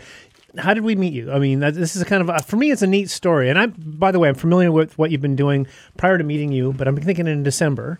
How 0.57 0.73
did 0.73 0.83
we 0.83 0.95
meet 0.95 1.13
you? 1.13 1.31
I 1.31 1.37
mean, 1.37 1.59
this 1.59 1.95
is 1.95 2.01
a 2.01 2.05
kind 2.05 2.21
of 2.21 2.29
a, 2.29 2.39
for 2.39 2.57
me, 2.57 2.71
it's 2.71 2.81
a 2.81 2.87
neat 2.87 3.09
story. 3.09 3.49
And 3.49 3.59
I, 3.59 3.67
by 3.67 4.11
the 4.11 4.17
way, 4.17 4.29
I'm 4.29 4.35
familiar 4.35 4.71
with 4.71 4.97
what 4.97 5.11
you've 5.11 5.21
been 5.21 5.35
doing 5.35 5.67
prior 5.97 6.17
to 6.17 6.23
meeting 6.23 6.51
you, 6.51 6.73
but 6.73 6.87
I'm 6.87 6.97
thinking 6.97 7.27
in 7.27 7.43
December, 7.43 7.99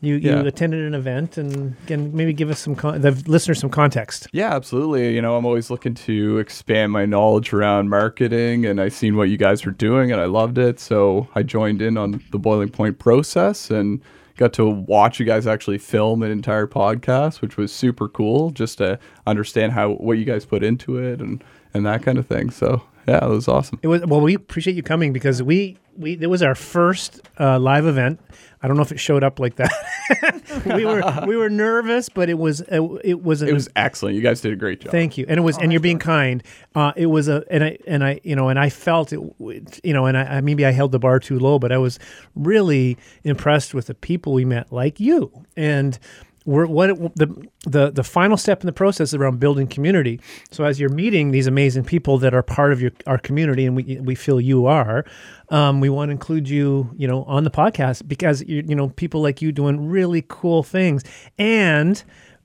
you 0.00 0.16
Yeah. 0.16 0.40
you 0.42 0.46
attended 0.46 0.84
an 0.84 0.94
event 0.94 1.38
and 1.38 1.74
can 1.86 2.14
maybe 2.14 2.32
give 2.32 2.50
us 2.50 2.58
some 2.60 2.74
con- 2.74 3.00
the 3.00 3.12
listeners 3.26 3.58
some 3.60 3.70
context. 3.70 4.26
Yeah, 4.32 4.54
absolutely. 4.54 5.14
You 5.14 5.22
know, 5.22 5.36
I'm 5.36 5.46
always 5.46 5.70
looking 5.70 5.94
to 5.94 6.38
expand 6.38 6.92
my 6.92 7.06
knowledge 7.06 7.52
around 7.52 7.88
marketing, 7.88 8.66
and 8.66 8.80
I 8.80 8.88
seen 8.88 9.16
what 9.16 9.28
you 9.30 9.36
guys 9.38 9.64
were 9.64 9.72
doing, 9.72 10.12
and 10.12 10.20
I 10.20 10.26
loved 10.26 10.58
it. 10.58 10.78
So 10.80 11.28
I 11.34 11.42
joined 11.42 11.80
in 11.80 11.96
on 11.96 12.22
the 12.30 12.38
boiling 12.38 12.68
point 12.68 12.98
process 12.98 13.70
and 13.70 14.00
got 14.36 14.52
to 14.52 14.68
watch 14.68 15.18
you 15.18 15.24
guys 15.24 15.46
actually 15.46 15.78
film 15.78 16.22
an 16.22 16.30
entire 16.30 16.66
podcast, 16.66 17.40
which 17.40 17.56
was 17.56 17.72
super 17.72 18.06
cool, 18.06 18.50
just 18.50 18.76
to 18.78 18.98
understand 19.26 19.72
how 19.72 19.92
what 19.92 20.18
you 20.18 20.26
guys 20.26 20.44
put 20.44 20.62
into 20.62 20.98
it 20.98 21.20
and 21.20 21.42
and 21.72 21.86
that 21.86 22.02
kind 22.02 22.18
of 22.18 22.26
thing. 22.26 22.50
So 22.50 22.82
yeah, 23.08 23.24
it 23.24 23.28
was 23.28 23.48
awesome. 23.48 23.78
It 23.82 23.88
was 23.88 24.04
well. 24.04 24.20
We 24.20 24.34
appreciate 24.34 24.76
you 24.76 24.82
coming 24.82 25.12
because 25.14 25.42
we 25.42 25.78
we 25.96 26.18
it 26.20 26.26
was 26.28 26.42
our 26.42 26.54
first 26.54 27.20
uh, 27.40 27.58
live 27.58 27.86
event. 27.86 28.20
I 28.62 28.68
don't 28.68 28.76
know 28.76 28.82
if 28.82 28.92
it 28.92 28.98
showed 28.98 29.22
up 29.22 29.38
like 29.38 29.56
that. 29.56 29.70
we 30.76 30.84
were 30.84 31.02
we 31.26 31.36
were 31.36 31.50
nervous, 31.50 32.08
but 32.08 32.28
it 32.28 32.38
was 32.38 32.62
uh, 32.62 32.94
it 33.04 33.22
was 33.22 33.42
an, 33.42 33.48
It 33.48 33.52
was 33.52 33.68
excellent. 33.76 34.16
You 34.16 34.22
guys 34.22 34.40
did 34.40 34.52
a 34.52 34.56
great 34.56 34.80
job. 34.80 34.92
Thank 34.92 35.18
you, 35.18 35.26
and 35.28 35.38
it 35.38 35.42
was, 35.42 35.58
and 35.58 35.72
you're 35.72 35.80
being 35.80 35.98
kind. 35.98 36.42
Uh, 36.74 36.92
it 36.96 37.06
was 37.06 37.28
a, 37.28 37.44
and 37.50 37.64
I, 37.64 37.78
and 37.86 38.04
I, 38.04 38.20
you 38.24 38.34
know, 38.34 38.48
and 38.48 38.58
I 38.58 38.70
felt 38.70 39.12
it, 39.12 39.20
you 39.84 39.92
know, 39.92 40.06
and 40.06 40.16
I 40.16 40.40
maybe 40.40 40.64
I 40.64 40.72
held 40.72 40.92
the 40.92 40.98
bar 40.98 41.20
too 41.20 41.38
low, 41.38 41.58
but 41.58 41.72
I 41.72 41.78
was 41.78 41.98
really 42.34 42.96
impressed 43.24 43.74
with 43.74 43.86
the 43.86 43.94
people 43.94 44.32
we 44.32 44.44
met, 44.44 44.72
like 44.72 45.00
you, 45.00 45.44
and 45.56 45.98
we're 46.46 46.66
what 46.66 46.90
it, 46.90 47.16
the 47.16 47.26
the 47.66 47.90
the 47.90 48.02
final 48.04 48.36
step 48.36 48.62
in 48.62 48.66
the 48.66 48.72
process 48.72 49.08
is 49.08 49.14
around 49.14 49.38
building 49.40 49.66
community. 49.66 50.20
So 50.50 50.64
as 50.64 50.80
you're 50.80 50.88
meeting 50.88 51.32
these 51.32 51.46
amazing 51.46 51.84
people 51.84 52.16
that 52.18 52.32
are 52.32 52.42
part 52.42 52.72
of 52.72 52.80
your 52.80 52.92
our 53.06 53.18
community, 53.18 53.66
and 53.66 53.76
we 53.76 53.98
we 54.00 54.14
feel 54.14 54.40
you 54.40 54.64
are, 54.66 55.04
um, 55.50 55.80
we 55.80 55.88
want 55.90 56.08
to 56.08 56.12
include 56.12 56.48
you, 56.48 56.90
you 56.96 57.06
know, 57.08 57.24
on 57.24 57.44
the 57.44 57.50
podcast 57.50 58.06
because 58.08 58.42
you 58.46 58.62
you 58.66 58.74
know 58.74 58.88
people 58.90 59.20
like 59.20 59.42
you 59.42 59.52
doing 59.52 59.88
really 59.88 60.24
cool 60.28 60.62
things 60.62 61.02
and. 61.38 62.02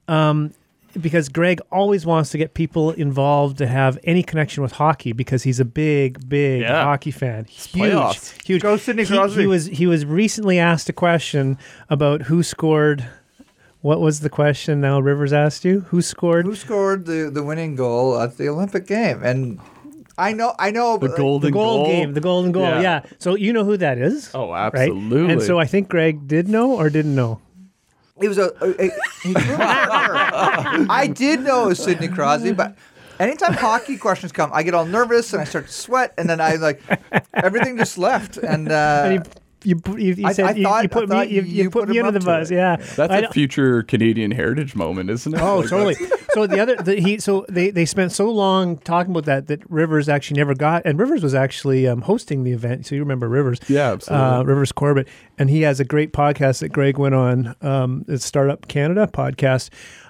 Um, 0.07 0.53
because 0.99 1.29
Greg 1.29 1.61
always 1.71 2.05
wants 2.05 2.31
to 2.31 2.37
get 2.37 2.53
people 2.53 2.91
involved 2.91 3.59
to 3.59 3.65
have 3.67 3.97
any 4.03 4.21
connection 4.23 4.61
with 4.61 4.73
hockey 4.73 5.13
because 5.13 5.41
he's 5.43 5.61
a 5.61 5.63
big, 5.63 6.27
big 6.27 6.63
Yeah. 6.63 6.83
hockey 6.83 7.11
fan. 7.11 7.45
Huge, 7.45 7.71
playoffs. 7.93 8.45
huge. 8.45 8.61
Go 8.61 8.75
Sidney 8.75 9.05
He- 9.05 9.15
Crosby. 9.15 9.43
He, 9.43 9.47
was 9.47 9.67
he 9.67 9.87
was 9.87 10.05
recently 10.05 10.59
asked 10.59 10.89
a 10.89 10.93
question 10.93 11.57
about 11.89 12.23
who 12.23 12.43
scored. 12.43 13.07
What 13.81 13.99
was 13.99 14.19
the 14.19 14.29
question? 14.29 14.79
Now 14.81 14.99
Rivers 14.99 15.33
asked 15.33 15.65
you 15.65 15.81
who 15.81 16.01
scored. 16.01 16.45
Who 16.45 16.55
scored 16.55 17.05
the, 17.05 17.29
the 17.33 17.43
winning 17.43 17.75
goal 17.75 18.19
at 18.19 18.37
the 18.37 18.47
Olympic 18.47 18.85
game? 18.85 19.23
And 19.23 19.59
I 20.17 20.33
know, 20.33 20.53
I 20.59 20.69
know. 20.69 20.97
the 20.97 21.07
but, 21.09 21.17
golden 21.17 21.47
the 21.47 21.51
gold 21.51 21.85
goal. 21.85 21.87
game, 21.87 22.13
the 22.13 22.21
golden 22.21 22.51
goal. 22.51 22.63
Yeah. 22.63 22.81
Yeah. 22.81 23.01
So 23.17 23.35
you 23.35 23.53
know 23.53 23.63
who 23.63 23.77
that 23.77 23.97
is. 23.97 24.29
Oh, 24.35 24.51
right? 24.51 24.67
absolutely. 24.67 25.33
And 25.33 25.41
so 25.41 25.59
I 25.59 25.65
think 25.65 25.89
Greg 25.89 26.27
did 26.27 26.47
know 26.47 26.73
or 26.73 26.89
didn't 26.89 27.15
know. 27.15 27.41
It 28.21 28.27
was 28.27 28.37
a. 28.37 28.51
a, 28.61 28.69
a 28.69 28.91
he 29.23 29.33
threw 29.33 29.57
me 29.57 29.63
off. 29.63 30.85
I 30.89 31.07
did 31.07 31.41
know 31.41 31.63
it 31.63 31.67
was 31.69 31.83
Sidney 31.83 32.07
Crosby, 32.07 32.51
but 32.51 32.75
anytime 33.19 33.53
hockey 33.53 33.97
questions 33.97 34.31
come, 34.31 34.51
I 34.53 34.61
get 34.61 34.75
all 34.75 34.85
nervous 34.85 35.33
and 35.33 35.41
I 35.41 35.45
start 35.45 35.65
to 35.65 35.71
sweat, 35.73 36.13
and 36.19 36.29
then 36.29 36.39
I 36.39 36.55
like 36.55 36.83
everything 37.33 37.77
just 37.77 37.97
left. 37.97 38.37
And, 38.37 38.71
uh, 38.71 39.03
And 39.05 39.29
you, 39.63 39.79
you, 39.85 39.97
you, 39.97 40.13
you 40.15 40.25
I- 40.27 40.33
said 40.33 40.45
I 40.45 40.51
you, 40.53 40.63
thought- 40.63 40.83
you 40.83 40.89
put 40.89 41.11
I 41.11 41.25
me 41.25 41.31
you, 41.35 41.41
you 41.41 41.63
you 41.63 41.69
put 41.69 41.81
put 41.81 41.89
me 41.89 41.97
him 41.97 42.05
under 42.07 42.19
the 42.19 42.31
up 42.31 42.37
to 42.37 42.39
bus. 42.41 42.51
it. 42.51 42.55
Yeah, 42.55 42.75
That's 42.77 42.99
I 43.13 43.17
a 43.19 43.29
future 43.31 43.83
Canadian 43.83 44.31
heritage 44.31 44.75
moment, 44.75 45.09
isn't 45.09 45.33
it? 45.33 45.41
Oh, 45.41 45.59
Like, 45.59 45.69
totally. 45.69 45.95
so 46.33 46.47
the 46.47 46.59
other, 46.59 46.75
the, 46.75 46.95
he, 46.95 47.19
so 47.19 47.45
they, 47.49 47.69
they 47.69 47.85
spent 47.85 48.11
so 48.11 48.29
long 48.29 48.77
talking 48.77 49.11
about 49.11 49.25
that 49.25 49.47
that 49.47 49.69
Rivers 49.69 50.07
actually 50.09 50.37
never 50.39 50.53
got, 50.55 50.83
and 50.85 50.99
Rivers 50.99 51.21
was 51.23 51.35
actually 51.35 51.87
um, 51.87 52.01
hosting 52.01 52.43
the 52.43 52.51
event. 52.51 52.85
So 52.85 52.95
you 52.95 53.01
remember 53.01 53.27
Rivers, 53.29 53.59
Yeah, 53.67 53.91
absolutely. 53.91 54.25
uh, 54.27 54.43
Rivers 54.43 54.71
Corbett, 54.71 55.07
and 55.37 55.49
he 55.49 55.61
has 55.61 55.79
a 55.79 55.85
great 55.85 56.13
podcast 56.13 56.59
that 56.59 56.69
Greg 56.69 56.97
went 56.97 57.15
on, 57.15 57.55
um, 57.61 58.05
it's 58.07 58.25
Startup 58.25 58.67
Canada 58.67 59.07
podcast, 59.11 59.69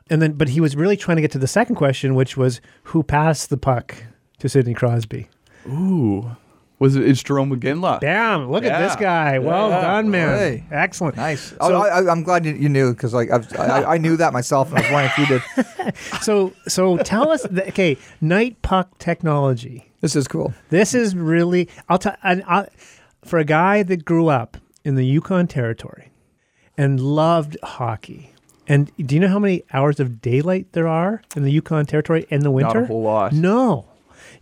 and 0.09 0.21
then 0.21 0.33
but 0.33 0.49
he 0.49 0.59
was 0.61 0.75
really 0.75 0.97
trying 0.97 1.15
to 1.17 1.21
get 1.21 1.31
to 1.31 1.39
the 1.39 1.47
second 1.47 1.75
question, 1.75 2.15
which 2.15 2.35
was 2.37 2.61
who 2.83 3.01
passed 3.03 3.49
the 3.49 3.57
puck 3.57 3.95
to 4.39 4.49
Sidney 4.49 4.73
Crosby. 4.73 5.29
Ooh. 5.67 6.35
Was 6.81 6.95
it? 6.95 7.07
It's 7.07 7.21
Jarome 7.21 7.55
Iginla. 7.55 7.99
Damn! 7.99 8.49
Look 8.51 8.63
at 8.65 8.79
this 8.81 8.95
Yeah. 8.99 8.99
guy. 9.33 9.39
Well 9.39 9.69
Yeah. 9.69 9.81
done, 9.81 10.09
man. 10.09 10.37
Hey. 10.37 10.63
Excellent. 10.71 11.15
nice. 11.15 11.49
So- 11.51 11.57
oh, 11.61 11.81
I, 11.83 12.11
I'm 12.11 12.23
glad 12.23 12.43
you, 12.43 12.53
you 12.53 12.69
knew 12.69 12.91
because 12.93 13.13
like 13.13 13.29
I've, 13.29 13.45
I, 13.55 13.83
I 13.83 13.97
knew 13.99 14.17
that 14.17 14.33
myself, 14.33 14.69
and 14.69 14.79
I 14.79 14.81
was 14.81 14.91
wondering 14.91 15.11
if 15.13 15.17
you 15.19 15.85
did. 15.85 15.93
So 16.21 16.53
so 16.67 16.97
tell 16.97 17.29
us, 17.29 17.43
the, 17.43 17.67
okay, 17.67 17.97
night 18.19 18.61
puck 18.63 18.97
technology. 18.97 19.91
This 20.01 20.15
is 20.15 20.27
cool. 20.27 20.53
This 20.69 20.95
is 20.95 21.15
really 21.15 21.69
I'll 21.87 21.99
tell 21.99 22.15
and 22.23 22.43
I, 22.47 22.67
for 23.23 23.37
a 23.37 23.45
guy 23.45 23.83
that 23.83 24.03
grew 24.03 24.27
up 24.29 24.57
in 24.83 24.95
the 24.95 25.05
Yukon 25.05 25.45
Territory 25.45 26.11
and 26.77 26.99
loved 26.99 27.57
hockey. 27.61 28.33
And 28.67 28.91
do 28.97 29.13
you 29.13 29.21
know 29.21 29.27
how 29.27 29.37
many 29.39 29.61
hours 29.73 29.99
of 29.99 30.19
daylight 30.21 30.71
there 30.71 30.87
are 30.87 31.21
in 31.35 31.43
the 31.43 31.51
Yukon 31.51 31.85
Territory 31.85 32.25
in 32.29 32.39
the 32.39 32.49
Not 32.49 32.53
winter? 32.55 32.79
a 32.83 32.87
whole 32.87 33.03
lot. 33.03 33.33
No. 33.33 33.85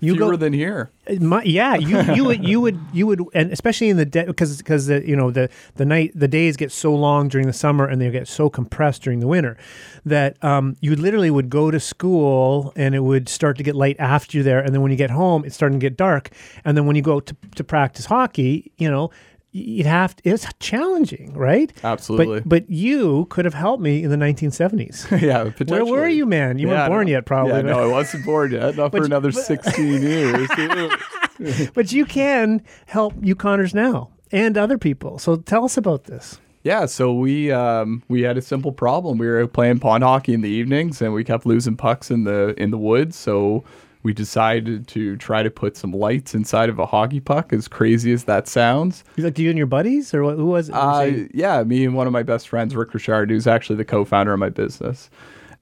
You 0.02 0.16
Fewer 0.16 0.32
go 0.32 0.36
than 0.38 0.54
here. 0.54 0.92
my, 1.20 1.44
yeah, 1.44 1.76
you 1.76 2.02
you 2.14 2.24
would 2.24 2.48
you 2.48 2.62
would 2.62 2.80
you 2.94 3.06
would 3.06 3.22
and 3.34 3.52
especially 3.52 3.90
in 3.90 3.98
the 3.98 4.06
day 4.06 4.26
because 4.26 4.58
because 4.58 4.88
the 4.88 5.06
you 5.06 5.16
know 5.16 5.30
the 5.30 5.50
the 5.76 5.86
night 5.86 6.14
the 6.16 6.28
days 6.28 6.56
get 6.56 6.72
so 6.72 6.96
long 6.96 7.28
during 7.28 7.48
the 7.48 7.54
summer 7.54 7.86
and 7.86 8.00
they 8.00 8.10
get 8.10 8.28
so 8.28 8.50
compressed 8.50 9.02
during 9.04 9.20
the 9.20 9.28
winter 9.28 9.58
that 10.06 10.42
um, 10.44 10.78
you 10.80 10.96
literally 10.96 11.30
would 11.30 11.50
go 11.50 11.70
to 11.70 11.80
school 11.80 12.72
and 12.78 12.96
it 12.96 13.02
would 13.02 13.28
start 13.28 13.58
to 13.58 13.64
get 13.64 13.76
light 13.76 13.98
after 14.00 14.38
you 14.38 14.44
there 14.44 14.60
and 14.60 14.74
then 14.74 14.82
when 14.82 14.92
you 14.92 14.98
get 14.98 15.12
home 15.12 15.44
it's 15.44 15.56
starting 15.56 15.80
to 15.80 15.84
get 15.84 15.98
dark 15.98 16.30
and 16.64 16.78
then 16.78 16.86
when 16.86 16.96
you 16.96 17.02
go 17.02 17.20
to 17.20 17.36
to 17.56 17.64
practice 17.64 18.06
hockey 18.06 18.72
you 18.78 18.90
know 18.90 19.10
you'd 19.52 19.86
have 19.86 20.16
to, 20.16 20.30
it's 20.30 20.46
challenging 20.60 21.34
right 21.34 21.74
Absolutely. 21.84 22.42
but 22.42 22.50
but 22.50 22.70
you 22.70 23.26
could 23.30 23.46
have 23.46 23.54
helped 23.56 23.82
me 23.82 24.04
in 24.04 24.10
the 24.12 24.16
1970s 24.18 25.10
yeah, 25.22 25.44
potentially. 25.50 25.92
where 25.92 26.02
were 26.02 26.08
you 26.08 26.26
man 26.26 26.60
you 26.60 26.68
Yeah, 26.68 26.82
weren't 26.82 26.90
born 26.92 27.06
no. 27.08 27.12
yet 27.12 27.26
probably 27.26 27.54
Yeah, 27.54 27.62
but- 27.64 27.70
no, 27.72 27.80
I 27.84 27.88
wasn't 27.88 28.26
born 28.26 28.52
yet. 28.52 28.76
Not 28.76 28.92
for 28.92 28.98
But- 29.00 29.06
another 29.06 29.32
16 29.32 30.02
years. 30.02 30.50
but 31.74 31.92
you 31.92 32.06
can 32.06 32.62
help 32.86 33.14
Yukoners 33.16 33.74
now 33.74 34.10
and 34.32 34.58
other 34.58 34.78
people. 34.78 35.20
So 35.20 35.38
tell 35.38 35.66
us 35.66 35.78
about 35.78 36.04
this. 36.06 36.40
Yeah, 36.64 36.86
so 36.88 37.14
we 37.14 37.52
um, 37.52 38.04
we 38.10 38.22
had 38.24 38.38
a 38.38 38.42
simple 38.42 38.74
problem. 38.74 39.18
We 39.18 39.28
were 39.28 39.48
playing 39.48 39.80
pond 39.80 40.04
hockey 40.04 40.34
in 40.34 40.42
the 40.42 40.50
evenings, 40.50 41.02
and 41.02 41.14
we 41.14 41.24
kept 41.24 41.46
losing 41.46 41.78
pucks 41.78 42.12
in 42.12 42.26
the 42.26 42.54
in 42.62 42.70
the 42.72 42.78
woods. 42.78 43.16
So 43.16 43.64
we 44.04 44.14
decided 44.14 44.88
to 44.88 45.18
try 45.18 45.44
to 45.44 45.50
put 45.50 45.76
some 45.76 45.92
lights 45.92 46.34
inside 46.34 46.70
of 46.70 46.80
a 46.80 46.86
hockey 46.86 47.20
puck. 47.20 47.52
As 47.52 47.68
crazy 47.68 48.12
as 48.14 48.24
that 48.26 48.48
sounds, 48.48 49.04
He's 49.16 49.26
like, 49.26 49.34
do 49.34 49.44
you 49.44 49.50
and 49.50 49.58
your 49.58 49.68
buddies, 49.68 50.14
or 50.14 50.24
what, 50.24 50.36
who 50.38 50.46
was 50.46 50.70
it? 50.70 50.76
uh, 50.76 51.28
yeah, 51.34 51.64
me 51.64 51.84
and 51.86 51.96
one 51.96 52.08
of 52.08 52.14
my 52.14 52.24
best 52.24 52.48
friends, 52.48 52.76
Rick 52.76 52.94
Richard, 52.94 53.30
who's 53.30 53.48
actually 53.48 53.76
the 53.76 53.86
co-founder 53.86 54.34
of 54.34 54.40
my 54.40 54.50
business, 54.50 55.10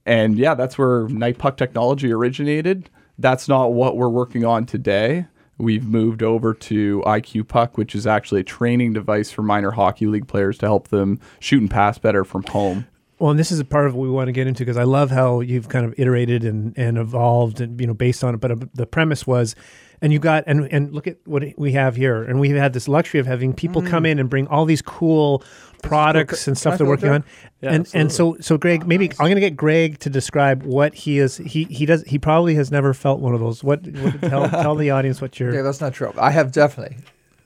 and 0.06 0.38
yeah, 0.38 0.54
that's 0.54 0.78
where 0.78 1.08
Night 1.08 1.38
Puck 1.38 1.56
technology 1.56 2.12
originated. 2.12 2.88
That's 3.18 3.48
not 3.48 3.72
what 3.72 3.96
we're 3.96 4.08
working 4.08 4.44
on 4.44 4.64
today. 4.64 5.26
We've 5.58 5.84
moved 5.84 6.22
over 6.22 6.54
to 6.54 7.02
IQ 7.04 7.48
Puck, 7.48 7.76
which 7.76 7.96
is 7.96 8.06
actually 8.06 8.42
a 8.42 8.44
training 8.44 8.92
device 8.92 9.32
for 9.32 9.42
minor 9.42 9.72
hockey 9.72 10.06
league 10.06 10.28
players 10.28 10.56
to 10.58 10.66
help 10.66 10.88
them 10.88 11.18
shoot 11.40 11.60
and 11.60 11.68
pass 11.68 11.98
better 11.98 12.22
from 12.24 12.44
home. 12.44 12.86
Well, 13.18 13.30
and 13.30 13.38
this 13.38 13.50
is 13.50 13.58
a 13.58 13.64
part 13.64 13.86
of 13.86 13.94
what 13.94 14.02
we 14.02 14.10
want 14.10 14.28
to 14.28 14.32
get 14.32 14.46
into 14.46 14.64
because 14.64 14.76
I 14.76 14.84
love 14.84 15.10
how 15.10 15.40
you've 15.40 15.68
kind 15.68 15.84
of 15.84 15.94
iterated 15.98 16.44
and, 16.44 16.76
and 16.78 16.96
evolved 16.96 17.60
and 17.60 17.80
you 17.80 17.86
know 17.86 17.94
based 17.94 18.22
on 18.22 18.34
it. 18.34 18.38
But 18.38 18.50
uh, 18.52 18.56
the 18.74 18.86
premise 18.86 19.26
was, 19.26 19.56
and 20.00 20.12
you 20.12 20.20
got 20.20 20.44
and 20.46 20.72
and 20.72 20.92
look 20.92 21.08
at 21.08 21.18
what 21.24 21.42
we 21.56 21.72
have 21.72 21.96
here, 21.96 22.22
and 22.22 22.38
we've 22.38 22.54
had 22.54 22.72
this 22.74 22.86
luxury 22.86 23.18
of 23.18 23.26
having 23.26 23.52
people 23.52 23.82
come 23.82 24.06
in 24.06 24.20
and 24.20 24.30
bring 24.30 24.46
all 24.46 24.64
these 24.64 24.82
cool 24.82 25.42
products 25.82 26.46
and 26.46 26.56
stuff 26.56 26.78
they're 26.78 26.86
working 26.86 27.08
on. 27.08 27.24
Yeah, 27.60 27.72
and 27.72 27.90
and 27.92 28.12
so 28.12 28.36
so 28.40 28.56
Greg, 28.56 28.86
maybe 28.86 29.10
I'm 29.10 29.26
going 29.26 29.34
to 29.34 29.40
get 29.40 29.56
Greg 29.56 29.98
to 30.00 30.10
describe 30.10 30.62
what 30.62 30.94
he 30.94 31.18
is. 31.18 31.38
He 31.38 31.64
he 31.64 31.86
does 31.86 32.04
he 32.04 32.20
probably 32.20 32.54
has 32.54 32.70
never 32.70 32.94
felt 32.94 33.18
one 33.18 33.34
of 33.34 33.40
those. 33.40 33.64
What, 33.64 33.84
what 33.84 34.20
tell 34.22 34.48
tell 34.48 34.74
the 34.76 34.90
audience 34.90 35.20
what 35.20 35.40
you're. 35.40 35.52
Yeah, 35.52 35.62
that's 35.62 35.80
not 35.80 35.92
true. 35.92 36.12
I 36.16 36.30
have 36.30 36.52
definitely 36.52 36.98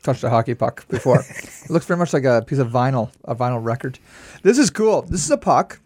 touched 0.03 0.25
a 0.25 0.31
hockey 0.31 0.55
puck 0.55 0.87
before. 0.89 1.21
it 1.31 1.71
looks 1.71 1.87
very 1.87 1.99
much 1.99 2.13
like 2.13 2.25
a 2.25 2.43
piece 2.47 2.59
of 2.59 2.69
vinyl, 2.69 3.11
a 3.25 3.35
vinyl 3.35 3.63
record. 3.65 3.99
This 4.43 4.59
is 4.59 4.71
cool. 4.71 5.03
This 5.03 5.25
is 5.25 5.31
a 5.31 5.37
puck. 5.39 5.81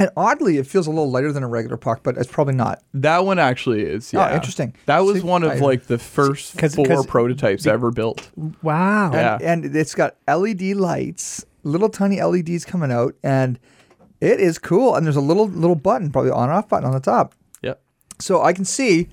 And 0.00 0.10
oddly, 0.16 0.56
it 0.56 0.66
feels 0.66 0.86
a 0.86 0.90
little 0.90 1.10
lighter 1.10 1.32
than 1.32 1.42
a 1.42 1.48
regular 1.48 1.76
puck, 1.76 2.00
but 2.02 2.16
it's 2.16 2.30
probably 2.30 2.54
not. 2.54 2.82
That 2.94 3.24
one 3.24 3.38
actually 3.38 3.82
is. 3.82 4.12
Oh, 4.14 4.18
Yeah. 4.18 4.34
interesting. 4.34 4.74
That 4.86 5.00
was 5.00 5.18
See, 5.20 5.22
one 5.22 5.42
of 5.44 5.52
I- 5.52 5.56
like 5.56 5.84
the 5.86 5.98
first 5.98 6.56
'Cause- 6.56 6.74
four 6.74 6.86
'cause 6.86 7.06
prototypes 7.06 7.66
ever 7.66 7.90
built. 7.90 8.30
Wow. 8.62 9.12
Yeah. 9.12 9.38
And 9.40 9.64
it's 9.76 9.94
got 9.94 10.16
LED 10.26 10.74
lights, 10.74 11.44
little 11.62 11.88
tiny 11.90 12.20
LEDs 12.20 12.64
coming 12.64 12.90
out, 12.90 13.14
and 13.22 13.58
it 14.20 14.40
is 14.40 14.58
cool. 14.58 14.94
And 14.96 15.04
there's 15.06 15.14
a 15.16 15.20
little 15.20 15.46
little 15.46 15.76
button, 15.76 16.10
probably 16.10 16.30
on 16.30 16.44
and 16.48 16.52
off 16.58 16.68
button 16.68 16.86
on 16.86 16.92
the 16.94 17.00
top. 17.00 17.34
Yep. 17.62 17.80
So 18.18 18.42
I 18.42 18.52
can 18.54 18.64
see 18.64 19.08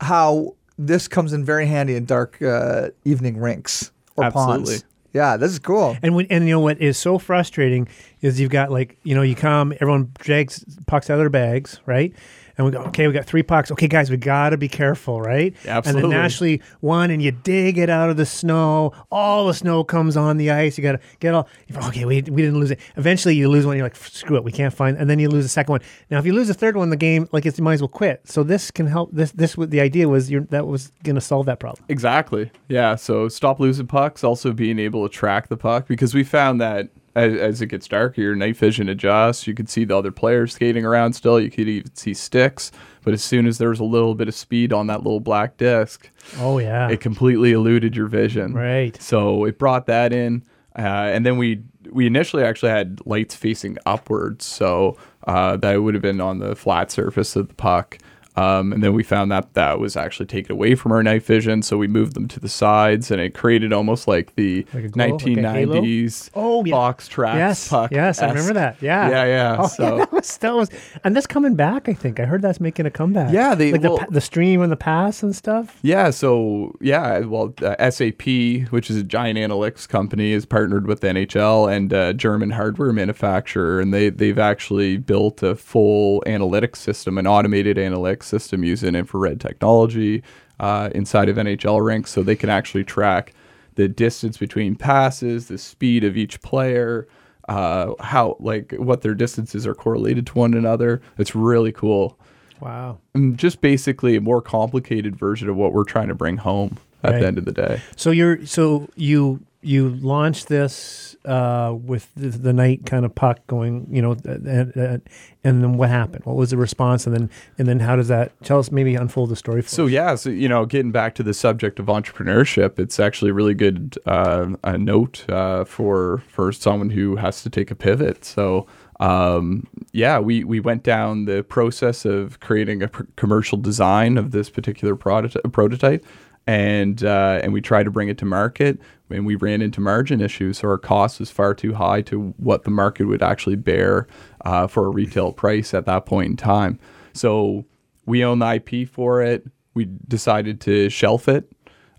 how 0.00 0.54
this 0.78 1.08
comes 1.08 1.32
in 1.32 1.44
very 1.44 1.66
handy 1.66 1.94
in 1.94 2.04
dark 2.04 2.40
uh, 2.42 2.88
evening 3.04 3.38
rinks 3.38 3.92
or 4.16 4.24
Absolutely. 4.24 4.74
ponds. 4.74 4.84
Yeah, 5.12 5.36
this 5.36 5.52
is 5.52 5.58
cool. 5.58 5.96
And 6.02 6.14
when, 6.14 6.26
and 6.30 6.46
you 6.46 6.54
know 6.54 6.60
what 6.60 6.80
is 6.80 6.96
so 6.96 7.18
frustrating 7.18 7.86
is 8.22 8.40
you've 8.40 8.50
got 8.50 8.70
like 8.70 8.96
you 9.02 9.14
know 9.14 9.22
you 9.22 9.34
come 9.34 9.72
everyone 9.74 10.10
drags 10.18 10.64
pucks 10.86 11.10
out 11.10 11.14
of 11.14 11.18
their 11.20 11.30
bags 11.30 11.80
right 11.84 12.14
and 12.56 12.66
we 12.66 12.72
go 12.72 12.80
okay 12.80 13.06
we 13.06 13.12
got 13.12 13.24
three 13.24 13.42
pucks 13.42 13.70
okay 13.70 13.88
guys 13.88 14.10
we 14.10 14.16
gotta 14.16 14.56
be 14.56 14.68
careful 14.68 15.20
right 15.20 15.54
Absolutely. 15.66 16.02
and 16.02 16.12
then 16.12 16.20
naturally 16.20 16.62
one 16.80 17.10
and 17.10 17.22
you 17.22 17.30
dig 17.30 17.78
it 17.78 17.88
out 17.88 18.10
of 18.10 18.16
the 18.16 18.26
snow 18.26 18.92
all 19.10 19.46
the 19.46 19.54
snow 19.54 19.84
comes 19.84 20.16
on 20.16 20.36
the 20.36 20.50
ice 20.50 20.76
you 20.76 20.82
gotta 20.82 21.00
get 21.20 21.34
all 21.34 21.48
okay 21.86 22.04
we, 22.04 22.22
we 22.22 22.42
didn't 22.42 22.58
lose 22.58 22.70
it 22.70 22.80
eventually 22.96 23.34
you 23.34 23.48
lose 23.48 23.66
one 23.66 23.76
you're 23.76 23.86
like 23.86 23.96
screw 23.96 24.36
it 24.36 24.44
we 24.44 24.52
can't 24.52 24.74
find 24.74 24.96
and 24.96 25.08
then 25.08 25.18
you 25.18 25.28
lose 25.28 25.44
the 25.44 25.48
second 25.48 25.72
one 25.72 25.80
now 26.10 26.18
if 26.18 26.26
you 26.26 26.32
lose 26.32 26.48
the 26.48 26.54
third 26.54 26.76
one 26.76 26.90
the 26.90 26.96
game 26.96 27.28
like 27.32 27.46
it's, 27.46 27.58
you 27.58 27.64
might 27.64 27.74
as 27.74 27.80
well 27.80 27.88
quit 27.88 28.20
so 28.24 28.42
this 28.42 28.70
can 28.70 28.86
help 28.86 29.10
this 29.12 29.32
this 29.32 29.54
the 29.54 29.80
idea 29.80 30.08
was 30.08 30.30
you're, 30.30 30.42
that 30.44 30.66
was 30.66 30.92
gonna 31.04 31.20
solve 31.20 31.46
that 31.46 31.60
problem 31.60 31.82
Exactly. 31.88 32.50
Yeah. 32.68 32.96
So 32.96 33.28
stop 33.28 33.60
losing 33.60 33.86
pucks. 33.86 34.24
Also 34.24 34.52
being 34.52 34.78
able 34.78 35.08
to 35.08 35.14
track 35.14 35.48
the 35.48 35.56
puck 35.56 35.86
because 35.86 36.14
we 36.14 36.24
found 36.24 36.60
that 36.60 36.88
as, 37.14 37.34
as 37.34 37.62
it 37.62 37.66
gets 37.66 37.88
darker, 37.88 38.20
your 38.20 38.34
night 38.34 38.56
vision 38.56 38.88
adjusts. 38.88 39.46
You 39.46 39.54
could 39.54 39.68
see 39.68 39.84
the 39.84 39.96
other 39.96 40.10
players 40.10 40.54
skating 40.54 40.84
around 40.84 41.12
still. 41.12 41.38
You 41.40 41.50
could 41.50 41.68
even 41.68 41.94
see 41.94 42.14
sticks. 42.14 42.72
But 43.04 43.14
as 43.14 43.22
soon 43.22 43.46
as 43.46 43.58
there 43.58 43.70
was 43.70 43.80
a 43.80 43.84
little 43.84 44.14
bit 44.14 44.28
of 44.28 44.34
speed 44.34 44.72
on 44.72 44.86
that 44.86 45.02
little 45.02 45.20
black 45.20 45.56
disc, 45.56 46.08
oh 46.38 46.58
yeah 46.58 46.88
it 46.88 47.00
completely 47.00 47.52
eluded 47.52 47.96
your 47.96 48.06
vision. 48.06 48.54
Right. 48.54 49.00
So 49.02 49.44
it 49.44 49.58
brought 49.58 49.86
that 49.86 50.12
in, 50.12 50.44
uh, 50.76 51.10
and 51.12 51.26
then 51.26 51.36
we 51.36 51.62
we 51.90 52.06
initially 52.06 52.44
actually 52.44 52.70
had 52.70 53.00
lights 53.04 53.34
facing 53.34 53.76
upwards, 53.86 54.44
so 54.44 54.96
uh, 55.26 55.56
that 55.56 55.82
would 55.82 55.94
have 55.94 56.02
been 56.02 56.20
on 56.20 56.38
the 56.38 56.54
flat 56.54 56.92
surface 56.92 57.34
of 57.34 57.48
the 57.48 57.54
puck. 57.54 57.98
Um, 58.36 58.72
and 58.72 58.82
then 58.82 58.94
we 58.94 59.02
found 59.02 59.30
that 59.30 59.52
that 59.54 59.78
was 59.78 59.96
actually 59.96 60.26
taken 60.26 60.52
away 60.52 60.74
from 60.74 60.90
our 60.92 61.02
night 61.02 61.22
vision, 61.22 61.60
so 61.62 61.76
we 61.76 61.86
moved 61.86 62.14
them 62.14 62.28
to 62.28 62.40
the 62.40 62.48
sides, 62.48 63.10
and 63.10 63.20
it 63.20 63.34
created 63.34 63.72
almost 63.72 64.08
like 64.08 64.34
the 64.36 64.66
Like 64.72 64.90
glow, 64.92 65.04
like 65.06 65.20
1990s 65.22 66.30
Oh, 66.34 66.64
yeah. 66.64 66.72
FoxTrax 66.74 67.34
yes 67.36 67.68
puck. 67.68 67.90
yes 67.92 68.22
I 68.22 68.28
remember 68.28 68.54
that 68.54 68.76
yeah 68.80 69.08
Yeah, 69.10 69.24
yeah. 69.24 69.56
Oh, 69.60 69.66
so 69.66 69.96
that 69.98 70.12
was 70.12 70.36
that 70.38 70.54
was, 70.54 70.70
and 71.04 71.14
that's 71.14 71.26
coming 71.26 71.54
back. 71.56 71.88
I 71.88 71.92
think 71.92 72.20
I 72.20 72.24
heard 72.24 72.42
that's 72.42 72.60
making 72.60 72.86
a 72.86 72.90
comeback. 72.90 73.32
Yeah, 73.32 73.54
they- 73.54 73.72
like 73.72 73.82
well- 73.82 73.98
the, 73.98 74.06
the 74.12 74.20
stream 74.20 74.62
and 74.62 74.72
the 74.72 74.76
pass 74.76 75.22
and 75.22 75.34
stuff. 75.36 75.78
Yeah, 75.82 76.10
so 76.10 76.74
yeah, 76.80 77.18
well, 77.20 77.52
uh, 77.62 77.90
SAP, 77.90 78.22
which 78.70 78.90
is 78.90 78.96
a 78.96 79.02
giant 79.02 79.38
analytics 79.38 79.88
company, 79.88 80.32
is 80.32 80.46
partnered 80.46 80.86
with 80.86 81.00
the 81.00 81.08
NHL 81.08 81.70
and 81.70 81.92
a 81.92 82.14
German 82.14 82.50
hardware 82.50 82.92
manufacturer, 82.92 83.80
and 83.80 83.92
they 83.92 84.08
they've 84.08 84.38
actually 84.38 84.96
built 84.96 85.42
a 85.42 85.54
full 85.54 86.22
analytics 86.26 86.76
system, 86.76 87.18
an 87.18 87.26
automated 87.26 87.76
analytics 87.76 88.21
system 88.22 88.64
using 88.64 88.94
infrared 88.94 89.40
technology 89.40 90.22
uh, 90.60 90.90
inside 90.94 91.28
of 91.28 91.36
NHL 91.36 91.84
rinks, 91.84 92.10
so 92.10 92.22
they 92.22 92.36
can 92.36 92.48
actually 92.50 92.84
track 92.84 93.32
the 93.74 93.88
distance 93.88 94.36
between 94.36 94.76
passes, 94.76 95.48
the 95.48 95.58
speed 95.58 96.04
of 96.04 96.16
each 96.16 96.40
player. 96.42 97.06
Uh, 97.48 97.92
how 97.98 98.36
like 98.38 98.72
what 98.78 99.02
their 99.02 99.14
distances 99.14 99.66
are 99.66 99.74
correlated 99.74 100.24
to 100.28 100.32
one 100.38 100.54
another. 100.54 101.02
It's 101.18 101.34
really 101.34 101.72
cool. 101.72 102.16
Wow. 102.60 102.98
Mm, 103.16 103.34
just 103.34 103.60
basically 103.60 104.14
a 104.14 104.20
more 104.20 104.40
complicated 104.40 105.16
version 105.16 105.48
of 105.48 105.56
what 105.56 105.72
we're 105.72 105.82
trying 105.82 106.06
to 106.06 106.14
bring 106.14 106.36
home 106.36 106.78
at 107.02 107.10
Right. 107.14 107.20
the 107.20 107.26
end 107.26 107.38
of 107.38 107.44
the 107.44 107.50
day. 107.52 107.80
So 107.96 108.12
you're 108.12 108.46
so 108.46 108.88
you 108.94 109.40
you 109.62 109.90
launched 109.90 110.48
this 110.48 111.14
uh, 111.24 111.72
with 111.80 112.10
the, 112.16 112.28
the 112.30 112.52
night 112.52 112.84
kind 112.84 113.04
of 113.04 113.14
puck 113.14 113.38
going, 113.46 113.86
you 113.90 114.02
know, 114.02 114.12
and, 114.24 114.46
and, 114.74 115.02
and 115.44 115.62
then 115.62 115.76
what 115.76 115.88
happened? 115.88 116.24
What 116.24 116.36
was 116.36 116.50
the 116.50 116.56
response? 116.56 117.06
And 117.06 117.14
then 117.14 117.30
and 117.58 117.68
then 117.68 117.78
how 117.80 117.94
does 117.96 118.08
that 118.08 118.32
tell 118.42 118.58
us? 118.58 118.72
Maybe 118.72 118.96
unfold 118.96 119.30
the 119.30 119.36
story 119.36 119.62
for 119.62 119.68
So 119.68 119.86
us. 119.86 119.90
yeah, 119.92 120.14
so 120.16 120.30
you 120.30 120.48
know, 120.48 120.66
getting 120.66 120.90
back 120.92 121.14
to 121.16 121.22
the 121.22 121.32
subject 121.34 121.78
of 121.78 121.86
entrepreneurship, 121.86 122.78
it's 122.78 122.98
actually 122.98 123.30
a 123.30 123.34
really 123.34 123.54
good 123.54 123.96
uh, 124.06 124.50
a 124.64 124.76
note 124.76 125.24
uh, 125.30 125.64
for 125.64 126.22
for 126.28 126.52
someone 126.52 126.90
who 126.90 127.16
has 127.16 127.42
to 127.44 127.50
take 127.50 127.70
a 127.70 127.76
pivot. 127.76 128.24
So 128.24 128.66
um, 129.00 129.66
yeah, 129.92 130.18
we 130.18 130.42
we 130.44 130.58
went 130.60 130.82
down 130.82 131.24
the 131.26 131.44
process 131.44 132.04
of 132.04 132.40
creating 132.40 132.82
a 132.82 132.88
pr- 132.88 133.04
commercial 133.16 133.58
design 133.58 134.18
of 134.18 134.32
this 134.32 134.50
particular 134.50 134.96
prototype 134.96 135.52
prototype. 135.52 136.04
And 136.44 137.04
uh, 137.04 137.38
and 137.40 137.52
we 137.52 137.60
tried 137.60 137.84
to 137.84 137.92
bring 137.92 138.08
it 138.08 138.18
to 138.18 138.24
market, 138.24 138.80
and 139.12 139.26
we 139.26 139.36
ran 139.36 139.62
into 139.62 139.80
margin 139.80 140.20
issues. 140.20 140.58
So 140.58 140.68
our 140.68 140.78
cost 140.78 141.20
was 141.20 141.30
far 141.30 141.54
too 141.54 141.74
high 141.74 142.02
to 142.02 142.34
what 142.38 142.64
the 142.64 142.70
market 142.70 143.04
would 143.04 143.22
actually 143.22 143.56
bear 143.56 144.06
uh, 144.44 144.66
for 144.66 144.86
a 144.86 144.90
retail 144.90 145.32
price 145.32 145.74
at 145.74 145.86
that 145.86 146.06
point 146.06 146.30
in 146.30 146.36
time. 146.36 146.78
So 147.12 147.64
we 148.06 148.24
own 148.24 148.38
the 148.38 148.54
IP 148.54 148.88
for 148.88 149.22
it. 149.22 149.46
We 149.74 149.88
decided 150.08 150.60
to 150.62 150.88
shelf 150.88 151.28
it. 151.28 151.50